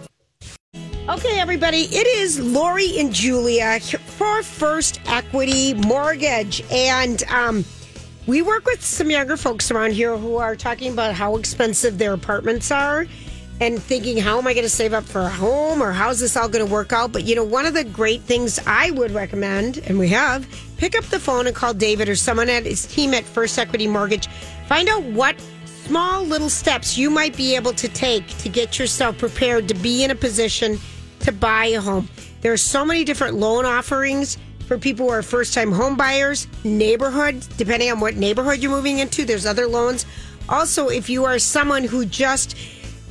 Okay, 1.10 1.40
everybody, 1.40 1.82
it 1.92 2.06
is 2.08 2.40
Lori 2.40 3.00
and 3.00 3.12
Julia 3.12 3.80
for 3.80 4.44
First 4.44 5.02
Equity 5.08 5.74
Mortgage. 5.74 6.64
And 6.72 7.24
um, 7.24 7.66
we 8.28 8.44
work 8.44 8.66
with 8.66 8.86
some 8.86 9.10
younger 9.10 9.36
folks 9.36 9.72
around 9.72 9.94
here 9.94 10.16
who 10.16 10.36
are 10.36 10.56
talking 10.56 10.94
about 10.94 11.16
how 11.16 11.36
expensive 11.38 11.98
their 11.98 12.14
apartments 12.14 12.70
are 12.72 13.08
and 13.62 13.82
thinking, 13.82 14.18
how 14.18 14.40
am 14.40 14.48
I 14.48 14.54
going 14.54 14.66
to 14.66 14.70
save 14.70 14.92
up 14.92 15.04
for 15.04 15.22
a 15.22 15.30
home 15.30 15.84
or 15.84 15.92
how's 15.92 16.20
this 16.20 16.36
all 16.36 16.50
going 16.50 16.66
to 16.66 16.72
work 16.72 16.92
out? 16.92 17.12
But, 17.12 17.26
you 17.26 17.36
know, 17.36 17.44
one 17.44 17.68
of 17.68 17.76
the 17.76 17.84
great 17.84 18.22
things 18.22 18.60
I 18.66 18.90
would 18.90 19.12
recommend, 19.12 19.78
and 19.86 20.00
we 20.00 20.10
have, 20.10 20.48
pick 20.78 20.98
up 20.98 21.06
the 21.06 21.20
phone 21.20 21.46
and 21.46 21.56
call 21.56 21.76
David 21.76 22.10
or 22.10 22.16
someone 22.16 22.50
at 22.50 22.66
his 22.66 22.88
team 22.88 23.14
at 23.14 23.24
First 23.24 23.60
Equity 23.60 23.86
Mortgage. 23.86 24.28
Find 24.68 24.90
out 24.90 25.04
what 25.04 25.40
small 25.66 26.24
little 26.24 26.50
steps 26.50 26.98
you 26.98 27.12
might 27.12 27.38
be 27.38 27.56
able 27.56 27.74
to 27.74 27.88
take 27.88 28.28
to 28.40 28.50
get 28.50 28.80
yourself 28.80 29.20
prepared 29.20 29.68
to 29.68 29.76
be 29.76 30.04
in 30.04 30.10
a 30.10 30.16
position 30.16 30.80
to 31.20 31.32
buy 31.32 31.66
a 31.68 31.82
home. 31.82 32.10
There 32.42 32.52
are 32.52 32.58
so 32.58 32.84
many 32.84 33.04
different 33.04 33.36
loan 33.36 33.66
offerings 33.66 34.40
for 34.66 34.80
people 34.80 35.06
who 35.06 35.12
are 35.12 35.22
first 35.22 35.54
time 35.54 35.72
home 35.72 35.96
buyers, 35.96 36.48
neighborhood, 36.64 37.46
depending 37.58 37.92
on 37.92 38.00
what 38.00 38.16
neighborhood 38.16 38.58
you're 38.58 38.72
moving 38.72 38.98
into, 38.98 39.24
there's 39.24 39.46
other 39.46 39.68
loans. 39.68 40.08
Also, 40.50 40.88
if 40.88 41.12
you 41.12 41.26
are 41.26 41.38
someone 41.38 41.84
who 41.84 42.06
just 42.06 42.56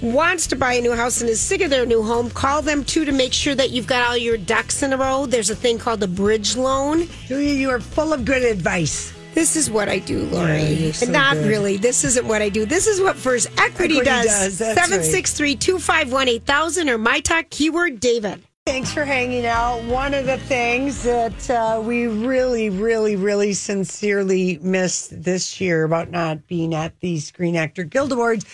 wants 0.02 0.46
to 0.48 0.56
buy 0.56 0.74
a 0.74 0.80
new 0.80 0.94
house 0.94 1.20
and 1.20 1.28
is 1.28 1.40
sick 1.40 1.60
of 1.60 1.70
their 1.70 1.86
new 1.86 2.02
home, 2.02 2.30
call 2.30 2.62
them 2.62 2.84
too 2.84 3.04
to 3.04 3.12
make 3.12 3.32
sure 3.32 3.54
that 3.54 3.70
you've 3.70 3.86
got 3.86 4.06
all 4.08 4.16
your 4.16 4.36
ducks 4.36 4.82
in 4.82 4.92
a 4.92 4.96
row. 4.96 5.26
There's 5.26 5.50
a 5.50 5.54
thing 5.56 5.78
called 5.78 6.02
a 6.02 6.08
bridge 6.08 6.56
loan. 6.56 7.08
Julia, 7.26 7.54
you 7.54 7.70
are 7.70 7.80
full 7.80 8.12
of 8.12 8.24
good 8.24 8.42
advice. 8.42 9.12
This 9.34 9.54
is 9.54 9.70
what 9.70 9.88
I 9.88 10.00
do, 10.00 10.24
Lori. 10.24 10.60
Yeah, 10.60 10.92
so 10.92 11.10
Not 11.10 11.34
good. 11.34 11.46
really. 11.46 11.76
This 11.76 12.04
isn't 12.04 12.26
what 12.26 12.42
I 12.42 12.48
do. 12.48 12.66
This 12.66 12.86
is 12.86 13.00
what 13.00 13.16
First 13.16 13.48
Equity, 13.58 13.98
Equity 13.98 14.00
does. 14.04 14.58
does, 14.58 14.58
763 14.58 15.54
251 15.56 16.28
8000 16.28 16.88
or 16.88 16.98
my 16.98 17.20
talk 17.20 17.48
keyword 17.50 18.00
David. 18.00 18.42
Thanks 18.66 18.92
for 18.92 19.04
hanging 19.04 19.46
out. 19.46 19.82
One 19.84 20.14
of 20.14 20.26
the 20.26 20.36
things 20.38 21.02
that 21.04 21.48
uh, 21.50 21.80
we 21.82 22.06
really, 22.06 22.70
really, 22.70 23.16
really 23.16 23.52
sincerely 23.52 24.58
missed 24.62 25.22
this 25.22 25.60
year 25.60 25.84
about 25.84 26.10
not 26.10 26.46
being 26.46 26.74
at 26.74 26.98
the 27.00 27.18
Screen 27.20 27.56
Actor 27.56 27.84
Guild 27.84 28.12
Awards 28.12 28.44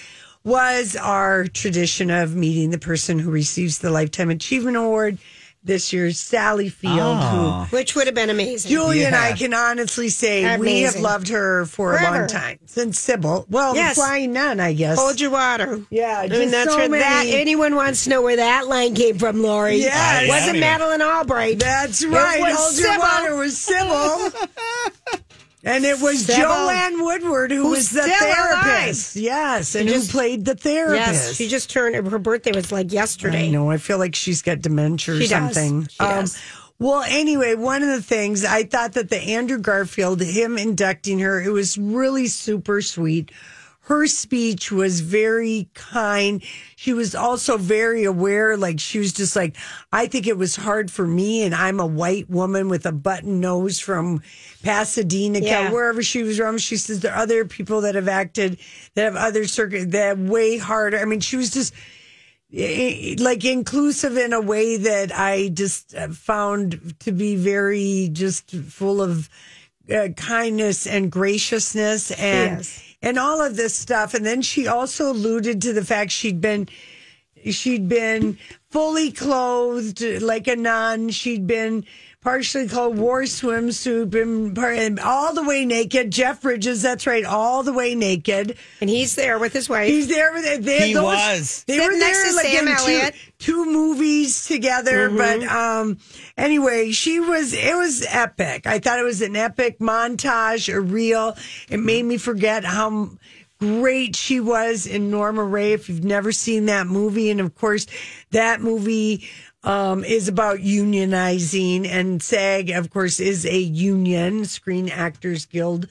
was 0.47 0.95
our 0.95 1.45
tradition 1.45 2.09
of 2.09 2.37
meeting 2.37 2.71
the 2.71 2.79
person 2.79 3.19
who 3.19 3.31
receives 3.33 3.81
the 3.81 3.91
Lifetime 3.91 4.31
Achievement 4.31 4.77
Award. 4.77 5.19
This 5.65 5.93
year's 5.93 6.21
Sally 6.21 6.69
Field, 6.69 6.97
Oh. 7.01 7.15
who 7.17 7.39
ah. 7.49 7.67
Which 7.71 7.97
would 7.97 8.07
have 8.07 8.15
been 8.15 8.31
amazing. 8.31 8.71
Julie 8.71 9.05
and 9.05 9.17
I 9.17 9.33
can 9.33 9.53
honestly 9.53 10.09
say 10.11 10.57
we 10.59 10.83
have 10.83 10.95
loved 10.95 11.27
her 11.31 11.67
for 11.67 11.97
a 11.99 12.03
long 12.05 12.29
time 12.29 12.61
since 12.67 13.01
Sybil. 13.01 13.47
Well, 13.51 13.75
Yes. 13.75 13.97
the 13.97 14.03
Flying 14.03 14.33
Nun, 14.33 14.61
I 14.61 14.75
guess. 14.75 14.97
Hold 14.97 15.21
your 15.21 15.31
water. 15.33 15.81
Yeah, 15.91 16.21
I 16.21 16.29
mean 16.29 16.53
that's 16.53 16.71
so 16.71 16.77
where 16.89 17.01
that 17.01 17.25
anyone 17.27 17.75
wants 17.75 18.05
to 18.05 18.11
know 18.11 18.23
where 18.23 18.37
that 18.37 18.69
line 18.69 18.95
came 18.95 19.19
from, 19.19 19.43
Lori. 19.43 19.79
Yes. 19.79 20.23
It 20.23 20.29
wasn't 20.29 20.59
Yeah. 20.59 20.79
Madeleine 20.79 21.03
Albright. 21.03 21.59
That's 21.59 22.05
right. 22.05 22.41
was 22.43 22.57
Hold 22.57 22.79
your 22.79 22.99
water 23.01 23.35
was 23.35 23.59
Sybil. 23.59 24.31
And 25.67 25.85
it 25.85 26.01
was. 26.01 26.29
Joanne 26.29 27.03
Woodward 27.03 27.51
who 27.51 27.71
was 27.71 27.91
the 27.91 28.03
therapist. 28.03 29.17
Yes, 29.17 29.75
and 29.75 29.89
just- 29.89 30.13
who 30.13 30.19
played 30.19 30.45
the 30.45 30.55
therapist. 30.55 31.13
Yes, 31.13 31.37
she 31.37 31.49
just 31.49 31.69
turned 31.71 31.97
her 32.07 32.19
birthday 32.19 32.53
was 32.55 32.71
like 32.71 32.93
yesterday. 32.93 33.49
I 33.49 33.51
know. 33.51 33.69
I 33.71 33.79
feel 33.79 33.99
like 33.99 34.15
she's 34.15 34.43
got 34.43 34.61
dementia 34.63 35.17
or 35.17 35.21
She 35.21 35.27
does. 35.27 35.55
something. 35.55 35.89
She 35.89 35.99
um, 35.99 36.21
does. 36.21 36.39
Well, 36.79 37.03
anyway, 37.09 37.55
one 37.55 37.83
of 37.83 37.89
the 37.89 38.03
things 38.03 38.45
I 38.45 38.63
thought 38.63 38.93
that 38.93 39.09
the 39.09 39.19
Andrew 39.19 39.59
Garfield, 39.59 40.21
him 40.21 40.57
inducting 40.59 41.19
her, 41.21 41.43
it 41.43 41.51
was 41.51 41.77
really 41.79 42.27
super 42.29 42.81
sweet. 42.83 43.33
Her 43.87 44.09
speech 44.09 44.73
was 44.73 45.01
very 45.01 45.69
kind. 45.75 46.43
She 46.75 46.93
was 46.93 47.15
also 47.15 47.57
very 47.57 48.03
aware. 48.03 48.57
Like 48.57 48.81
she 48.81 48.99
was 48.99 49.13
just 49.13 49.37
like, 49.37 49.57
I 49.93 50.07
think 50.09 50.27
it 50.27 50.37
was 50.37 50.57
hard 50.57 50.91
for 50.91 51.07
me, 51.07 51.45
and 51.45 51.55
I'm 51.55 51.79
a 51.79 51.87
white 51.87 52.29
woman 52.29 52.69
with 52.69 52.85
a 52.85 52.91
button 52.91 53.41
nose 53.41 53.79
from 53.79 54.23
Pasadena, 54.65 55.39
Yeah. 55.39 55.71
wherever 55.71 56.03
she 56.03 56.25
was 56.25 56.37
from. 56.37 56.59
She 56.59 56.77
says 56.77 56.99
there 56.99 57.13
are 57.13 57.23
other 57.23 57.45
people 57.45 57.83
that 57.83 57.95
have 57.95 58.09
acted 58.09 58.59
that 58.95 59.05
have 59.05 59.15
other 59.15 59.47
circuit 59.47 59.93
that 59.93 60.19
way 60.19 60.59
harder. 60.59 60.99
I 60.99 61.05
mean, 61.05 61.21
she 61.21 61.37
was 61.37 61.51
just 61.51 61.73
eh, 62.53 63.15
like 63.21 63.45
inclusive 63.45 64.17
in 64.17 64.33
a 64.33 64.41
way 64.41 64.79
that 64.79 65.17
I 65.17 65.49
just 65.51 65.95
uh, 65.95 66.09
found 66.09 66.95
to 67.01 67.13
be 67.13 67.37
very 67.37 68.11
just 68.13 68.51
full 68.51 69.01
of 69.01 69.29
uh, 69.95 70.09
kindness 70.17 70.87
and 70.87 71.11
graciousness 71.11 72.11
and 72.13 72.61
is. 72.61 72.83
and 73.03 73.19
all 73.19 73.41
of 73.41 73.57
this 73.57 73.75
stuff. 73.75 74.15
And 74.15 74.25
then 74.25 74.43
she 74.43 74.67
also 74.67 75.11
alluded 75.11 75.63
to 75.63 75.73
the 75.73 75.85
fact 75.85 76.11
she'd 76.11 76.41
been 76.41 76.69
she'd 77.51 77.89
been 77.89 78.39
fully 78.71 79.13
clothed 79.13 80.03
like 80.21 80.49
a 80.49 80.57
nun. 80.57 81.11
She'd 81.11 81.47
been 81.47 81.85
partially 82.27 82.67
clothed, 82.67 82.99
wore 82.99 83.23
swimsuit, 83.23 84.11
been 84.11 84.53
par- 84.53 84.73
and 84.73 84.99
all 84.99 85.33
the 85.33 85.45
way 85.45 85.65
naked. 85.65 86.11
Jeff 86.11 86.43
Bridges, 86.43 86.83
that's 86.83 87.07
right, 87.07 87.25
all 87.25 87.63
the 87.63 87.73
way 87.73 87.95
naked. 87.95 88.57
And 88.81 88.91
he's 88.91 89.15
there 89.15 89.39
with 89.39 89.53
his 89.53 89.69
wife. 89.69 89.87
He's 89.87 90.09
there 90.09 90.33
with 90.33 90.65
they, 90.65 90.89
He 90.89 90.95
those- 90.95 91.05
was. 91.05 91.65
They 91.69 91.75
Sitting 91.79 91.89
were 91.93 91.99
there 92.01 92.35
like 92.35 92.47
Sam 92.47 92.67
in 92.67 92.75
Elliott. 92.75 93.15
two, 93.39 93.65
two 93.65 93.71
movies 93.73 94.45
together. 94.45 95.09
But 95.09 95.45
um, 95.45 95.99
anyway, 96.37 96.91
she 96.91 97.21
was. 97.21 97.53
It 97.55 97.77
was 97.77 98.05
epic. 98.09 98.67
I 98.67 98.81
thought 98.81 98.99
it 98.99 99.05
was 99.05 99.23
an 99.23 99.37
epic 99.37 99.79
montage, 99.79 100.73
a 100.75 100.81
reel. 100.81 101.37
It 101.71 101.79
made 101.79 102.03
me 102.07 102.17
forget 102.17 102.65
how 102.65 103.11
great 103.61 104.17
she 104.17 104.41
was 104.41 104.85
in 104.89 105.13
Norma 105.13 105.45
Rae. 105.45 105.75
If 105.75 105.89
you've 105.89 106.03
never 106.05 106.33
seen 106.33 106.67
that 106.67 106.89
movie, 106.89 107.31
and 107.31 107.41
of 107.41 107.55
course, 107.55 107.87
that 108.33 108.61
movie. 108.61 109.29
Um, 109.67 110.05
is 110.05 110.29
about 110.29 110.61
unionizing, 110.61 111.89
and 111.89 112.23
SAG, 112.23 112.71
of 112.71 112.89
course, 112.91 113.19
is 113.19 113.45
a 113.45 113.59
union. 113.59 114.45
Screen 114.45 114.89
Actors 114.89 115.45
Guild 115.45 115.89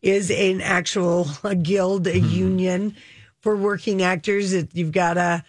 is 0.00 0.30
an 0.30 0.60
actual 0.60 1.26
a 1.42 1.54
guild, 1.70 2.06
a 2.06 2.18
union 2.18 2.94
for 3.40 3.56
working 3.56 4.00
actors. 4.00 4.52
It, 4.52 4.70
you've 4.74 4.92
got 4.92 5.14
to, 5.14 5.44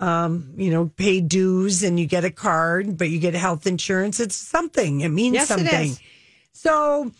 um, 0.00 0.54
you 0.56 0.72
know, 0.72 0.90
pay 0.96 1.20
dues 1.20 1.84
and 1.84 2.00
you 2.00 2.06
get 2.06 2.24
a 2.24 2.30
card, 2.32 2.98
but 2.98 3.10
you 3.10 3.20
get 3.20 3.34
health 3.34 3.64
insurance. 3.66 4.18
It's 4.18 4.34
something. 4.34 5.02
It 5.02 5.10
means 5.10 5.34
Yes, 5.34 5.48
something. 5.48 5.96
So, 6.52 7.12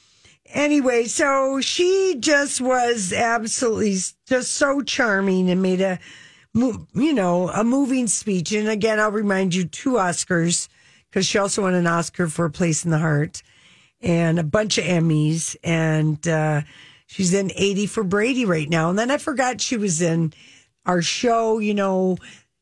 anyway, 0.46 1.04
so 1.04 1.60
she 1.60 2.16
just 2.18 2.60
was 2.60 3.12
absolutely 3.12 3.96
just 4.26 4.52
so 4.52 4.80
charming 4.82 5.50
and 5.50 5.62
made 5.62 5.80
a, 5.80 6.00
you 6.54 7.12
know, 7.12 7.48
a 7.48 7.64
moving 7.64 8.06
speech. 8.06 8.52
And 8.52 8.68
again, 8.68 8.98
I'll 9.00 9.10
remind 9.10 9.54
you 9.54 9.64
two 9.64 9.92
Oscars 9.92 10.68
because 11.08 11.26
she 11.26 11.38
also 11.38 11.62
won 11.62 11.74
an 11.74 11.86
Oscar 11.86 12.28
for 12.28 12.44
A 12.46 12.50
Place 12.50 12.84
in 12.84 12.90
the 12.90 12.98
Heart 12.98 13.42
and 14.00 14.38
a 14.38 14.42
bunch 14.44 14.78
of 14.78 14.84
Emmys. 14.84 15.56
And 15.62 16.26
uh, 16.26 16.62
she's 17.06 17.34
in 17.34 17.52
80 17.54 17.86
for 17.86 18.02
Brady 18.04 18.44
right 18.44 18.68
now. 18.68 18.90
And 18.90 18.98
then 18.98 19.10
I 19.10 19.18
forgot 19.18 19.60
she 19.60 19.76
was 19.76 20.00
in 20.02 20.32
our 20.86 21.02
show, 21.02 21.58
you 21.58 21.74
know, 21.74 22.16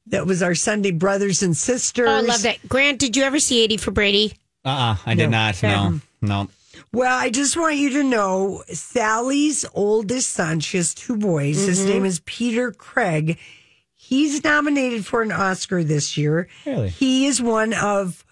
that 0.07 0.27
was 0.27 0.43
our 0.43 0.55
Sunday 0.55 0.91
brothers 0.91 1.43
and 1.43 1.57
sisters. 1.57 2.09
Oh, 2.09 2.13
I 2.17 2.21
love 2.21 2.43
that. 2.43 2.57
Grant, 2.69 2.99
did 2.99 3.17
you 3.17 3.23
ever 3.25 3.39
see 3.39 3.63
80 3.65 3.77
for 3.79 3.91
Brady? 3.91 4.33
Uh 4.65 4.69
uh 4.69 4.97
I 5.07 5.15
did 5.15 5.31
not. 5.31 5.63
No. 5.63 6.01
No. 6.21 6.49
Well, 6.93 7.17
I 7.19 7.29
just 7.31 7.57
want 7.57 7.77
you 7.77 7.91
to 7.91 8.03
know 8.05 8.63
Sally's 8.73 9.65
oldest 9.75 10.31
son, 10.33 10.61
she 10.61 10.79
has 10.79 10.95
two 10.95 11.17
boys. 11.17 11.65
His 11.67 11.81
Mm-hmm. 11.81 11.89
name 11.91 12.05
is 12.07 12.21
Peter 12.25 12.73
Craig. 12.73 13.39
He's 14.09 14.43
nominated 14.43 15.05
for 15.05 15.21
an 15.21 15.31
Oscar 15.31 15.85
this 15.85 16.17
year. 16.17 16.49
Really? 16.65 16.89
He 16.89 17.27
is 17.27 17.43
one 17.43 17.75
of 17.75 18.25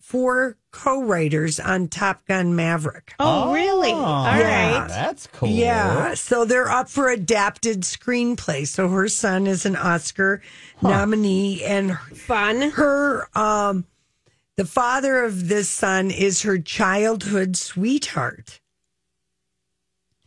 four 0.00 0.56
co 0.72 1.04
writers 1.04 1.60
on 1.60 1.86
Top 1.86 2.26
Gun 2.26 2.56
Maverick. 2.56 3.14
Oh, 3.20 3.52
really? 3.52 3.92
All 3.92 4.24
right. 4.24 4.40
Yeah. 4.40 4.86
That's 4.88 5.28
cool. 5.28 5.50
Yeah, 5.50 6.14
so 6.14 6.44
they're 6.44 6.68
up 6.68 6.88
for 6.88 7.08
adapted 7.08 7.82
screenplay. 7.82 8.66
So 8.66 8.88
her 8.88 9.06
son 9.06 9.46
is 9.46 9.64
an 9.64 9.76
Oscar 9.76 10.42
nominee, 10.82 11.62
and 11.62 11.96
Fun. 11.98 12.72
her 12.72 13.28
um, 13.38 13.84
the 14.56 14.64
father 14.64 15.22
of 15.22 15.46
this 15.48 15.68
son 15.68 16.10
is 16.10 16.42
her 16.42 16.58
childhood 16.58 17.56
sweetheart. 17.56 18.60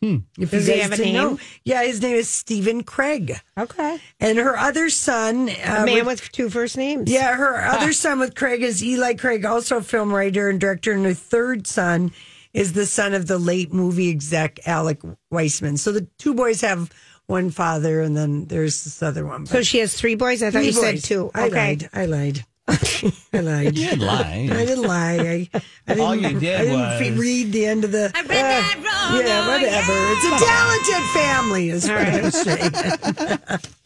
If 0.01 0.49
Does 0.51 0.67
you 0.67 0.73
he 0.73 0.79
guys 0.79 0.89
have 0.89 0.91
a 0.93 0.97
didn't 0.97 1.13
know. 1.13 1.29
name? 1.29 1.39
yeah, 1.63 1.83
his 1.83 2.01
name 2.01 2.15
is 2.15 2.27
Stephen 2.27 2.81
Craig, 2.83 3.39
Okay. 3.57 3.99
and 4.19 4.37
her 4.39 4.57
other 4.57 4.89
son, 4.89 5.47
uh, 5.49 5.53
A 5.81 5.85
man 5.85 6.05
with- 6.05 6.21
with 6.21 6.31
two 6.31 6.49
first 6.49 6.75
names. 6.75 7.09
yeah, 7.11 7.35
her 7.35 7.63
other 7.63 7.93
son 7.93 8.17
with 8.19 8.33
Craig 8.33 8.63
is 8.63 8.83
Eli 8.83 9.13
Craig, 9.13 9.45
also 9.45 9.77
a 9.77 9.83
film 9.83 10.11
writer 10.11 10.49
and 10.49 10.59
director, 10.59 10.91
and 10.91 11.05
her 11.05 11.13
third 11.13 11.67
son 11.67 12.11
is 12.53 12.73
the 12.73 12.85
son 12.87 13.13
of 13.13 13.27
the 13.27 13.37
late 13.37 13.71
movie 13.71 14.09
exec 14.09 14.59
Alec 14.67 14.99
Weissman. 15.29 15.77
So 15.77 15.91
the 15.91 16.07
two 16.17 16.33
boys 16.33 16.61
have 16.61 16.89
one 17.27 17.51
father, 17.51 18.01
and 18.01 18.17
then 18.17 18.45
there's 18.47 18.83
this 18.83 19.01
other 19.03 19.25
one. 19.25 19.45
So 19.45 19.61
she 19.61 19.77
has 19.79 19.93
three 19.93 20.15
boys? 20.15 20.41
I 20.41 20.47
thought 20.47 20.59
Three 20.59 20.65
you 20.67 20.71
said 20.73 20.95
boys. 20.95 21.03
two. 21.03 21.31
I 21.35 21.47
lied. 21.47 21.89
I 21.93 22.05
lied. 22.07 22.43
I 23.33 23.39
lied. 23.39 23.77
You 23.77 23.89
didn't 23.89 23.99
lie. 24.05 24.49
I 24.51 24.65
didn't 24.65 24.83
lie. 24.83 25.13
I, 25.17 25.49
I 25.53 25.61
didn't, 25.87 25.99
All 26.01 26.15
you 26.15 26.39
did 26.39 26.59
I 26.61 26.65
didn't 26.65 26.99
fe- 26.99 27.11
was- 27.11 27.19
read 27.19 27.51
the 27.51 27.65
end 27.65 27.83
of 27.83 27.91
the. 27.91 28.11
I 28.15 28.19
read 28.21 28.27
that 28.29 28.75
wrong. 28.77 29.19
Yeah, 29.19 29.47
whatever. 29.47 29.93
It's 30.13 30.25
a 30.25 30.45
talented 30.45 31.03
family, 31.13 31.69
is 31.69 31.89
what 31.89 32.07
I'm 32.07 32.31
saying. 33.57 33.61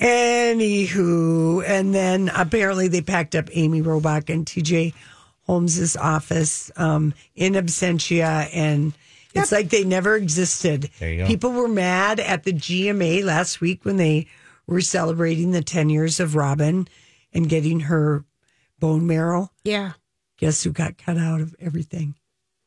Anywho, 0.00 1.64
and 1.66 1.92
then 1.94 2.30
apparently 2.34 2.86
they 2.88 3.00
packed 3.00 3.34
up 3.34 3.48
Amy 3.52 3.82
Robach 3.82 4.32
and 4.32 4.46
TJ 4.46 4.94
Holmes's 5.46 5.96
office 5.96 6.70
um, 6.76 7.14
in 7.34 7.54
absentia, 7.54 8.48
and 8.52 8.92
it's 9.34 9.50
like 9.50 9.70
they 9.70 9.82
never 9.82 10.14
existed. 10.14 10.88
There 11.00 11.10
you 11.12 11.18
go. 11.22 11.26
People 11.26 11.50
were 11.52 11.66
mad 11.68 12.20
at 12.20 12.44
the 12.44 12.52
GMA 12.52 13.24
last 13.24 13.60
week 13.60 13.84
when 13.84 13.96
they 13.96 14.28
were 14.68 14.80
celebrating 14.80 15.50
the 15.50 15.62
10 15.62 15.90
years 15.90 16.20
of 16.20 16.36
Robin 16.36 16.86
and 17.38 17.48
getting 17.48 17.80
her 17.80 18.24
bone 18.80 19.06
marrow. 19.06 19.50
Yeah. 19.64 19.92
Guess 20.38 20.64
who 20.64 20.72
got 20.72 20.98
cut 20.98 21.16
out 21.16 21.40
of 21.40 21.54
everything? 21.60 22.16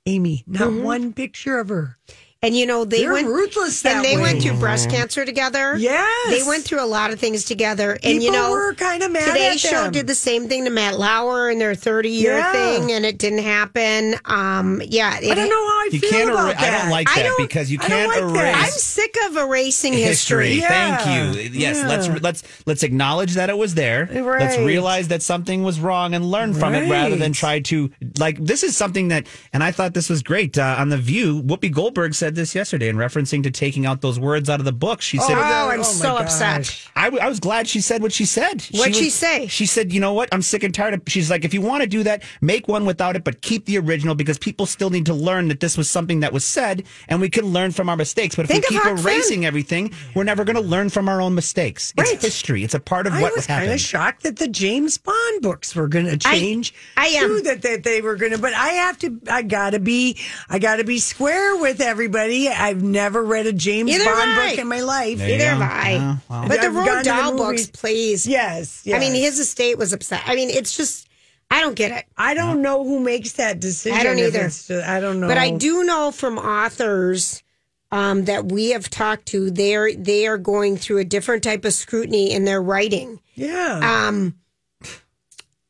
Amy. 0.07 0.43
Not 0.47 0.69
Mm-hmm. 0.69 0.83
one 0.83 1.13
picture 1.13 1.59
of 1.59 1.69
her. 1.69 1.97
And 2.43 2.57
you 2.57 2.65
know, 2.65 2.85
they 2.85 3.01
They're 3.01 3.13
went 3.13 3.27
ruthless 3.27 3.85
and 3.85 4.03
they 4.03 4.15
way. 4.15 4.21
went 4.23 4.41
through 4.41 4.57
breast 4.57 4.89
cancer 4.89 5.23
together. 5.25 5.75
Yes. 5.77 6.31
They 6.31 6.47
went 6.47 6.63
through 6.63 6.81
a 6.83 6.87
lot 6.89 7.13
of 7.13 7.19
things 7.19 7.43
together. 7.45 7.91
And 7.91 8.01
People 8.01 8.23
you 8.23 8.31
know, 8.31 8.49
were 8.49 8.73
kinda 8.73 9.09
mad 9.09 9.25
Today 9.27 9.51
at 9.51 9.59
show 9.59 9.91
did 9.91 10.07
the 10.07 10.15
same 10.15 10.47
thing 10.49 10.63
to 10.65 10.71
Matt 10.71 10.97
Lauer 10.97 11.49
and 11.49 11.61
their 11.61 11.75
30 11.75 12.09
year 12.09 12.37
Yeah. 12.37 12.51
thing, 12.51 12.91
and 12.93 13.05
it 13.05 13.19
didn't 13.19 13.43
happen. 13.43 14.15
Um, 14.25 14.81
yeah. 14.83 15.19
I 15.21 15.35
don't 15.35 15.49
know 15.49 15.67
how 15.67 15.80
You 15.91 15.99
feel 15.99 16.09
can't. 16.09 16.29
about 16.29 16.45
Erase, 16.51 16.57
I 16.59 16.71
don't 16.71 16.89
like 16.89 17.09
I 17.09 17.15
that 17.15 17.23
don't- 17.23 17.47
because 17.47 17.71
you 17.71 17.77
can't 17.77 18.07
like 18.09 18.33
that. 18.35 18.55
I'm 18.65 18.71
sick 18.71 19.15
of 19.27 19.37
erasing 19.37 19.93
history. 19.93 20.55
history. 20.55 20.59
Yeah. 20.61 20.97
Thank 20.97 21.35
you. 21.35 21.41
Yes, 21.59 21.77
Yeah. 21.77 21.87
let's 21.87 22.07
let's 22.21 22.43
let's 22.65 22.83
acknowledge 22.83 23.33
that 23.33 23.49
it 23.49 23.57
was 23.57 23.75
there. 23.75 24.09
Let's 24.11 24.57
realize 24.57 25.07
that 25.09 25.21
something 25.21 25.63
was 25.63 25.79
wrong 25.79 26.13
and 26.13 26.29
learn 26.31 26.53
from 26.53 26.73
it 26.75 26.89
rather 26.89 27.15
than 27.15 27.33
try 27.33 27.59
to 27.61 27.91
like. 28.19 28.37
This 28.43 28.63
is 28.63 28.75
something 28.77 29.09
that, 29.09 29.27
and 29.53 29.63
I 29.63 29.71
thought 29.71 29.93
this 29.93 30.09
was 30.09 30.23
great 30.23 30.57
uh, 30.57 30.75
on 30.77 30.89
the 30.89 30.97
View. 30.97 31.41
Whoopi 31.43 31.71
Goldberg 31.71 32.13
said 32.13 32.35
this 32.35 32.55
yesterday 32.55 32.87
in 32.89 32.95
referencing 32.95 33.43
to 33.43 33.51
taking 33.51 33.85
out 33.85 34.01
those 34.01 34.19
words 34.19 34.49
out 34.49 34.59
of 34.59 34.65
the 34.65 34.71
book. 34.71 35.01
She 35.01 35.17
said, 35.17 35.37
Oh, 35.37 35.69
I'm 35.69 35.77
my 35.79 35.83
so 35.83 36.17
upset. 36.17 36.57
gosh. 36.61 36.87
I, 36.95 37.05
w- 37.05 37.21
I 37.23 37.27
was 37.27 37.39
glad 37.39 37.67
she 37.67 37.81
said 37.81 38.01
what 38.01 38.11
she 38.13 38.25
said. 38.25 38.61
What'd 38.71 38.95
she 38.95 39.05
was- 39.05 39.13
say? 39.13 39.47
She 39.47 39.65
said, 39.65 39.91
you 39.91 39.99
know 39.99 40.13
what? 40.13 40.29
I'm 40.31 40.41
sick 40.41 40.63
and 40.63 40.73
tired 40.73 40.93
of. 40.93 41.01
She's 41.07 41.29
like, 41.29 41.43
if 41.45 41.53
you 41.53 41.61
want 41.61 41.81
to 41.81 41.87
do 41.87 42.03
that, 42.03 42.23
make 42.41 42.67
one 42.67 42.85
without 42.85 43.15
it, 43.15 43.23
but 43.23 43.41
keep 43.41 43.65
the 43.65 43.77
original 43.79 44.15
because 44.15 44.37
people 44.37 44.65
still 44.65 44.89
need 44.89 45.05
to 45.07 45.13
learn 45.13 45.47
that 45.49 45.59
this 45.59 45.77
was 45.77 45.80
something 45.89 46.21
that 46.21 46.33
was 46.33 46.45
said 46.45 46.83
and 47.07 47.21
we 47.21 47.29
can 47.29 47.45
learn 47.45 47.71
from 47.71 47.89
our 47.89 47.97
mistakes. 47.97 48.35
But 48.35 48.45
if 48.45 48.51
Think 48.51 48.69
we 48.69 48.75
keep 48.75 48.83
Huck 48.83 48.97
Finn. 48.97 49.05
erasing 49.05 49.45
everything, 49.45 49.93
we're 50.15 50.23
never 50.23 50.43
going 50.43 50.55
to 50.55 50.61
learn 50.61 50.89
from 50.89 51.07
our 51.09 51.21
own 51.21 51.35
mistakes. 51.35 51.93
Right. 51.97 52.07
It's 52.13 52.23
history. 52.23 52.63
It's 52.63 52.73
a 52.73 52.79
part 52.79 53.07
of 53.07 53.13
I 53.13 53.21
what 53.21 53.35
was 53.35 53.47
kind 53.47 53.59
happened. 53.61 53.73
of 53.75 53.79
shocked 53.81 54.23
that 54.23 54.37
the 54.37 54.47
James 54.47 54.97
Bond 54.97 55.41
books 55.41 55.75
were 55.75 55.87
going 55.87 56.05
to 56.05 56.17
change. 56.17 56.73
I 56.97 57.07
am. 57.07 57.27
too, 57.27 57.41
that, 57.41 57.61
that 57.63 57.83
they 57.83 58.01
were 58.01 58.15
going 58.15 58.31
to, 58.33 58.37
but 58.37 58.53
I 58.53 58.69
have 58.69 58.97
to. 58.99 59.19
I 59.29 59.41
gotta 59.43 59.79
be. 59.79 60.17
I 60.49 60.59
gotta 60.59 60.83
be 60.83 60.99
square 60.99 61.55
with 61.57 61.81
everybody. 61.81 62.49
I've 62.49 62.83
never 62.83 63.23
read 63.23 63.47
a 63.47 63.53
James 63.53 63.91
Either 63.91 64.05
Bond 64.05 64.35
book 64.35 64.59
in 64.59 64.67
my 64.67 64.81
life. 64.81 65.17
There 65.17 65.29
you 65.29 65.37
Neither 65.37 65.49
have 65.49 65.61
I. 65.61 65.91
Yeah, 65.91 66.17
well. 66.29 66.47
But 66.47 66.61
the 66.61 66.67
I've 66.67 66.73
gone 66.73 66.87
Roald 66.87 66.91
to 66.91 66.97
the 66.97 67.03
Dahl 67.03 67.37
books, 67.37 67.67
please. 67.67 68.27
Yes, 68.27 68.87
I 68.87 68.99
mean, 68.99 69.13
his 69.13 69.39
estate 69.39 69.77
was 69.77 69.93
upset. 69.93 70.21
I 70.25 70.35
mean, 70.35 70.49
it's 70.49 70.75
just, 70.75 71.07
I 71.51 71.59
don't 71.59 71.75
get 71.75 71.91
it. 71.91 72.05
I 72.17 72.33
don't 72.33 72.61
know 72.61 72.83
who 72.85 72.99
makes 73.01 73.33
that 73.33 73.59
decision. 73.59 73.99
I 73.99 74.03
don't 74.03 74.17
either. 74.17 74.45
just- 74.45 74.71
I 74.71 74.99
don't 75.01 75.19
know. 75.19 75.27
But 75.27 75.37
I 75.37 75.51
do 75.51 75.83
know 75.83 76.11
from 76.11 76.37
authors 76.39 77.43
um, 77.91 78.23
that 78.25 78.45
we 78.45 78.69
have 78.71 78.89
talked 78.89 79.25
to, 79.27 79.51
they're 79.51 79.93
they 79.93 80.25
are 80.27 80.37
going 80.37 80.77
through 80.77 80.99
a 80.99 81.03
different 81.03 81.43
type 81.43 81.65
of 81.65 81.73
scrutiny 81.73 82.31
in 82.31 82.45
their 82.45 82.61
writing. 82.61 83.19
Yeah. 83.35 84.07
Um, 84.07 84.35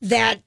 that 0.01 0.41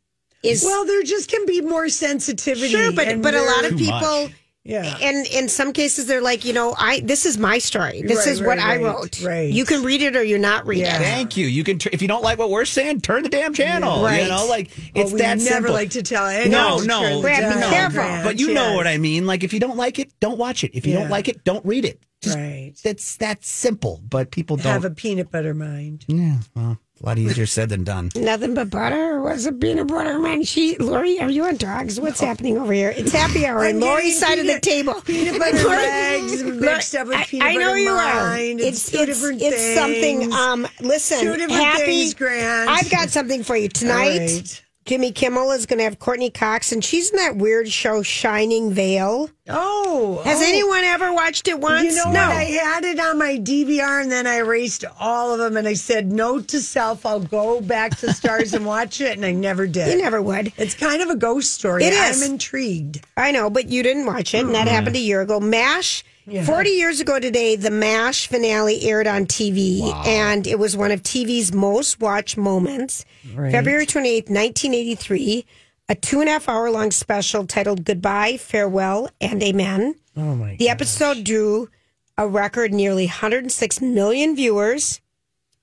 is 0.45 0.63
well, 0.65 0.85
there 0.85 1.03
just 1.03 1.29
can 1.31 1.45
be 1.47 1.61
more 1.61 1.89
sensitivity. 1.89 2.69
sure, 2.69 2.93
but 2.93 3.21
but 3.21 3.35
a 3.35 3.43
lot 3.43 3.65
of 3.65 3.77
people. 3.77 4.25
much. 4.25 4.33
Yeah. 4.67 4.97
And 5.03 5.27
in 5.27 5.51
some 5.51 5.75
cases, 5.75 6.07
they're 6.07 6.23
like, 6.23 6.45
you 6.47 6.55
know, 6.55 6.75
I 6.79 7.01
this 7.01 7.27
is 7.27 7.37
my 7.37 7.59
story. 7.59 8.01
This 8.01 8.19
Right, 8.21 8.29
is 8.29 8.41
what 8.41 8.57
right, 8.59 8.81
I 8.81 8.83
wrote. 8.83 9.21
right. 9.23 9.53
You 9.53 9.67
can 9.67 9.83
read 9.85 10.01
it 10.01 10.17
or 10.17 10.25
you're 10.25 10.39
not 10.39 10.67
reading 10.67 10.87
Yeah. 10.87 10.97
it. 11.01 11.05
Thank 11.05 11.37
you. 11.37 11.47
You 11.47 11.63
can, 11.65 11.79
tr- 11.79 11.91
if 11.93 12.01
you 12.01 12.09
don't 12.09 12.23
like 12.23 12.39
what 12.39 12.49
we're 12.49 12.65
saying, 12.65 13.03
turn 13.03 13.25
the 13.25 13.29
damn 13.29 13.53
channel. 13.53 14.03
Right. 14.03 14.23
You 14.23 14.29
know, 14.31 14.47
like 14.47 14.71
Well, 14.95 15.05
it's 15.05 15.13
we 15.13 15.19
that 15.19 15.37
never 15.37 15.45
simple. 15.49 15.73
like 15.75 15.91
to 15.91 16.03
tell 16.03 16.25
No, 16.25 16.31
anyone. 16.79 16.87
no, 16.87 17.01
to 17.03 17.09
turn 17.11 17.21
Brad, 17.21 17.55
be 17.55 17.61
careful. 17.69 17.95
Grant, 18.03 18.25
But 18.25 18.39
you 18.41 18.55
know 18.55 18.75
what 18.75 18.87
I 18.87 18.97
mean. 18.97 19.27
Like, 19.27 19.45
if 19.45 19.53
you 19.53 19.61
don't 19.61 19.77
like 19.77 19.99
it, 19.99 20.13
don't 20.21 20.39
watch 20.39 20.65
it. 20.65 20.71
If 20.75 20.87
you 20.87 20.95
Yeah. 20.95 21.01
don't 21.01 21.11
like 21.11 21.29
it, 21.29 21.45
don't 21.45 21.65
read 21.67 21.85
it. 21.85 22.01
Just, 22.23 22.37
Right. 22.39 22.73
It's 22.85 23.17
that 23.17 23.45
simple. 23.45 24.01
But 24.09 24.31
people 24.31 24.57
don't. 24.57 24.73
Have 24.73 24.87
a 24.87 24.91
peanut 24.91 25.31
butter 25.31 25.53
mind. 25.53 26.07
yeah, 26.09 26.37
well, 26.57 26.79
a 27.05 27.09
lot 27.09 27.19
easier 27.19 27.45
said 27.47 27.69
than 27.69 27.85
done. 27.85 28.11
Nothing 28.17 28.55
but 28.55 28.71
butter. 28.71 29.21
What's 29.21 29.45
a 29.47 29.53
peanut 29.53 29.89
butter 29.89 30.19
man? 30.19 30.43
She, 30.43 30.77
Lori, 30.79 31.21
are 31.21 31.29
you 31.31 31.45
on 31.45 31.57
drugs? 31.57 32.01
What's 32.01 32.21
happening 32.21 32.57
over 32.57 32.73
here? 32.73 32.95
It's 32.97 33.13
happy 33.13 33.45
hour 33.47 33.61
I'm 33.61 33.77
on 33.77 33.81
Lori's 33.81 34.19
getting 34.21 34.37
side 34.37 34.39
of 34.39 34.47
the 34.47 34.61
table. 34.61 34.95
Peanut 35.03 35.39
butter 35.39 35.63
Lori- 35.65 35.77
legs 35.77 36.43
mixed 36.43 36.95
up 36.95 37.07
with 37.09 37.17
I- 37.19 37.25
peanut 37.25 37.49
I, 37.49 37.55
know 37.55 37.67
butter 37.69 37.79
you 37.79 37.91
mind. 37.95 38.61
are. 38.61 38.65
It's 38.65 38.91
two 38.91 39.05
different 39.07 39.43
It's 39.43 39.75
something. 39.79 40.33
Um, 40.33 40.67
listen, 40.81 41.21
Two 41.21 41.37
different 41.37 41.53
happy. 41.63 41.85
things, 41.85 42.15
Grant. 42.15 42.71
I've 42.71 42.91
got 42.91 43.11
something 43.11 43.43
for 43.45 43.57
you 43.57 43.69
tonight. 43.69 44.63
Jimmy 44.87 45.13
Kimmel 45.13 45.51
is 45.53 45.65
going 45.65 45.79
to 45.79 45.85
have 45.85 45.99
Courteney 45.99 46.29
Cox, 46.29 46.71
and 46.71 46.85
she's 46.85 47.11
in 47.11 47.17
that 47.17 47.37
weird 47.37 47.71
show, 47.71 48.03
Shining 48.03 48.71
Vale. 48.71 49.31
Oh, 49.49 50.21
Has 50.25 50.43
oh. 50.43 50.45
anyone 50.47 50.85
ever 50.85 51.11
watched 51.11 51.49
it 51.49 51.59
once? 51.59 51.85
You 51.85 51.97
know 51.97 52.13
no. 52.13 52.29
what? 52.29 52.37
I 52.37 52.45
had 52.45 52.85
it 52.85 53.01
on 53.01 53.19
my 53.19 53.39
DVR 53.39 54.03
and 54.03 54.13
then 54.13 54.27
I 54.27 54.37
erased 54.37 54.85
all 54.99 55.33
of 55.33 55.39
them 55.39 55.57
and 55.57 55.67
I 55.67 55.75
said, 55.75 56.11
note 56.13 56.49
to 56.49 56.61
self, 56.61 57.05
I'll 57.07 57.21
go 57.21 57.61
back 57.63 57.97
to 57.99 58.09
Starz 58.09 58.53
and 58.55 58.65
watch 58.67 59.01
it. 59.01 59.17
And 59.17 59.25
I 59.25 59.33
never 59.33 59.67
did. 59.67 59.89
you 59.89 60.03
never 60.03 60.21
would. 60.21 60.53
It's 60.57 60.75
kind 60.75 61.03
of 61.03 61.09
a 61.11 61.17
ghost 61.17 61.53
story. 61.53 61.85
It 61.85 61.93
is. 61.93 62.23
I'm 62.23 62.31
intrigued. 62.31 63.05
I 63.17 63.33
know, 63.33 63.51
but 63.51 63.69
you 63.69 63.83
didn't 63.83 64.07
watch 64.07 64.35
it, 64.35 64.45
and 64.45 64.55
that 64.55 64.69
happened 64.69 64.97
a 64.97 65.01
year 65.01 65.21
ago. 65.21 65.41
MASH, 65.41 66.05
40 66.45 66.71
years 66.71 67.01
ago 67.01 67.21
today, 67.21 67.55
the 67.57 67.71
MASH 67.71 68.29
finale 68.29 68.83
aired 68.89 69.07
on 69.07 69.27
TV, 69.27 69.83
and 70.07 70.47
it 70.47 70.59
was 70.59 70.77
one 70.77 70.91
of 70.91 71.03
TV's 71.03 71.53
most 71.53 72.01
watched 72.01 72.37
moments. 72.37 73.05
February 73.35 73.87
28th, 73.87 74.31
1983, 74.31 75.45
a 75.89 75.95
two 75.95 76.21
and 76.21 76.29
a 76.29 76.33
half 76.33 76.49
hour 76.49 76.71
long 76.71 76.91
special 76.91 77.47
titled 77.47 77.85
Goodbye, 77.85 78.39
Farewell, 78.39 79.11
and 79.21 79.43
Amen. 79.43 79.97
Oh 80.17 80.35
my 80.35 80.57
The 80.57 80.69
episode 80.71 81.25
drew 81.25 81.69
a 82.17 82.27
record 82.27 82.73
nearly 82.73 83.07
106 83.07 83.81
million 83.83 84.35
viewers, 84.37 85.01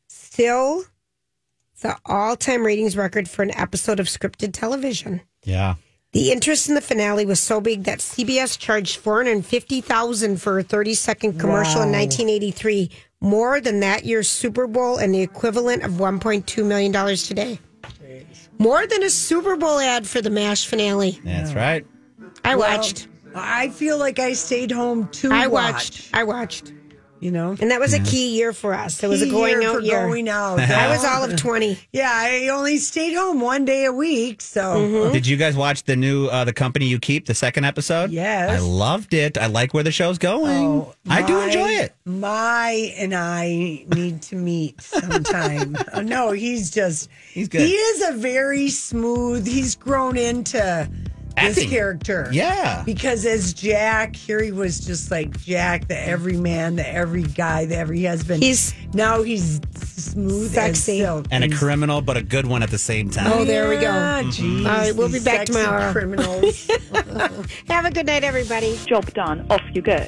still 0.07 0.83
the 1.81 1.97
all 2.05 2.35
time 2.35 2.65
ratings 2.65 2.95
record 2.95 3.27
for 3.27 3.41
an 3.41 3.51
episode 3.57 3.99
of 3.99 4.05
scripted 4.07 4.53
television. 4.53 5.21
Yeah. 5.43 5.75
The 6.13 6.31
interest 6.31 6.67
in 6.67 6.75
the 6.75 6.81
finale 6.81 7.25
was 7.25 7.39
so 7.39 7.61
big 7.61 7.85
that 7.85 7.99
CBS 7.99 8.59
charged 8.59 8.97
four 8.97 9.23
hundred 9.23 9.45
fifty 9.45 9.79
thousand 9.79 10.41
for 10.41 10.59
a 10.59 10.63
thirty 10.63 10.93
second 10.93 11.39
commercial 11.39 11.83
in 11.83 11.91
nineteen 11.91 12.27
eighty 12.27 12.51
three, 12.51 12.91
more 13.21 13.61
than 13.61 13.79
that 13.79 14.03
year's 14.03 14.27
Super 14.29 14.67
Bowl 14.67 14.97
and 14.97 15.13
the 15.13 15.21
equivalent 15.21 15.83
of 15.83 16.01
one 16.01 16.19
point 16.19 16.47
two 16.47 16.65
million 16.65 16.91
dollars 16.91 17.27
today. 17.27 17.59
More 18.57 18.85
than 18.85 19.03
a 19.03 19.09
Super 19.09 19.55
Bowl 19.55 19.79
ad 19.79 20.05
for 20.05 20.21
the 20.21 20.29
Mash 20.29 20.65
finale. 20.67 21.19
That's 21.23 21.53
right. 21.53 21.85
I 22.43 22.55
watched. 22.55 23.07
I 23.33 23.69
feel 23.69 23.97
like 23.97 24.19
I 24.19 24.33
stayed 24.33 24.71
home 24.71 25.07
too. 25.09 25.31
I 25.31 25.47
watch. 25.47 25.73
watched. 25.73 26.09
I 26.13 26.23
watched. 26.25 26.73
You 27.21 27.29
know, 27.29 27.55
And 27.59 27.69
that 27.69 27.79
was 27.79 27.93
a 27.93 27.99
key 27.99 28.35
year 28.35 28.51
for 28.51 28.73
us. 28.73 29.03
It 29.03 29.07
was 29.07 29.21
a 29.21 29.29
going 29.29 29.61
year 29.61 29.69
out 29.69 29.75
for 29.75 29.81
year. 29.81 30.07
Going 30.07 30.27
out. 30.27 30.59
I 30.59 30.89
was 30.89 31.05
all 31.05 31.23
of 31.23 31.35
20. 31.35 31.77
Yeah, 31.93 32.11
I 32.11 32.47
only 32.49 32.77
stayed 32.77 33.13
home 33.13 33.39
one 33.39 33.63
day 33.63 33.85
a 33.85 33.93
week. 33.93 34.41
So 34.41 34.61
Mm-hmm. 34.61 35.13
Did 35.13 35.27
you 35.27 35.37
guys 35.37 35.55
watch 35.55 35.83
the 35.83 35.95
new 35.95 36.25
uh, 36.27 36.43
The 36.45 36.53
Company 36.53 36.87
You 36.87 36.99
Keep, 36.99 37.27
the 37.27 37.35
second 37.35 37.65
episode? 37.65 38.09
Yes. 38.09 38.49
I 38.49 38.57
loved 38.65 39.13
it. 39.13 39.37
I 39.37 39.45
like 39.45 39.71
where 39.73 39.83
the 39.83 39.91
show's 39.91 40.17
going. 40.17 40.65
Oh, 40.65 40.95
I 41.07 41.21
do 41.21 41.39
enjoy 41.41 41.69
it. 41.69 41.93
My 42.05 42.91
and 42.97 43.13
I 43.13 43.85
need 43.93 44.23
to 44.23 44.35
meet 44.35 44.81
sometime. 44.81 45.77
Oh, 45.93 46.01
no, 46.01 46.31
he's 46.31 46.71
just 46.71 47.09
He's 47.33 47.47
good. 47.49 47.61
He 47.61 47.73
is 47.73 48.09
a 48.09 48.13
very 48.17 48.69
smooth. 48.69 49.45
He's 49.45 49.75
grown 49.75 50.15
into 50.17 50.89
this 51.35 51.69
character. 51.69 52.29
Yeah. 52.31 52.83
Because 52.85 53.25
as 53.25 53.53
Jack, 53.53 54.15
here 54.15 54.41
he 54.41 54.51
was 54.51 54.79
just 54.79 55.11
like 55.11 55.39
Jack, 55.41 55.87
the 55.87 55.99
every 55.99 56.37
man, 56.37 56.75
the 56.75 56.87
every 56.87 57.23
guy, 57.23 57.65
the 57.65 57.77
every 57.77 58.03
husband. 58.03 58.43
He's- 58.43 58.73
now 58.93 59.21
he's 59.23 59.61
smooth, 59.85 60.51
Sexy. 60.53 60.71
as 60.71 60.83
silk. 61.05 61.25
And 61.31 61.43
a 61.45 61.49
criminal, 61.49 62.01
but 62.01 62.17
a 62.17 62.21
good 62.21 62.45
one 62.45 62.61
at 62.61 62.69
the 62.69 62.77
same 62.77 63.09
time. 63.09 63.31
Oh, 63.31 63.45
there 63.45 63.69
we 63.69 63.75
go. 63.75 63.81
Yeah, 63.83 64.21
mm-hmm. 64.21 64.29
geez, 64.31 64.65
All 64.65 64.71
right, 64.73 64.95
we'll 64.95 65.07
be 65.09 65.19
back 65.19 65.47
sexy 65.47 65.53
tomorrow. 65.53 65.91
Criminals. 65.93 66.67
Have 67.67 67.85
a 67.85 67.91
good 67.91 68.05
night, 68.07 68.23
everybody. 68.25 68.77
Job 68.85 69.11
done. 69.13 69.45
Off 69.49 69.61
you 69.73 69.81
go. 69.81 70.05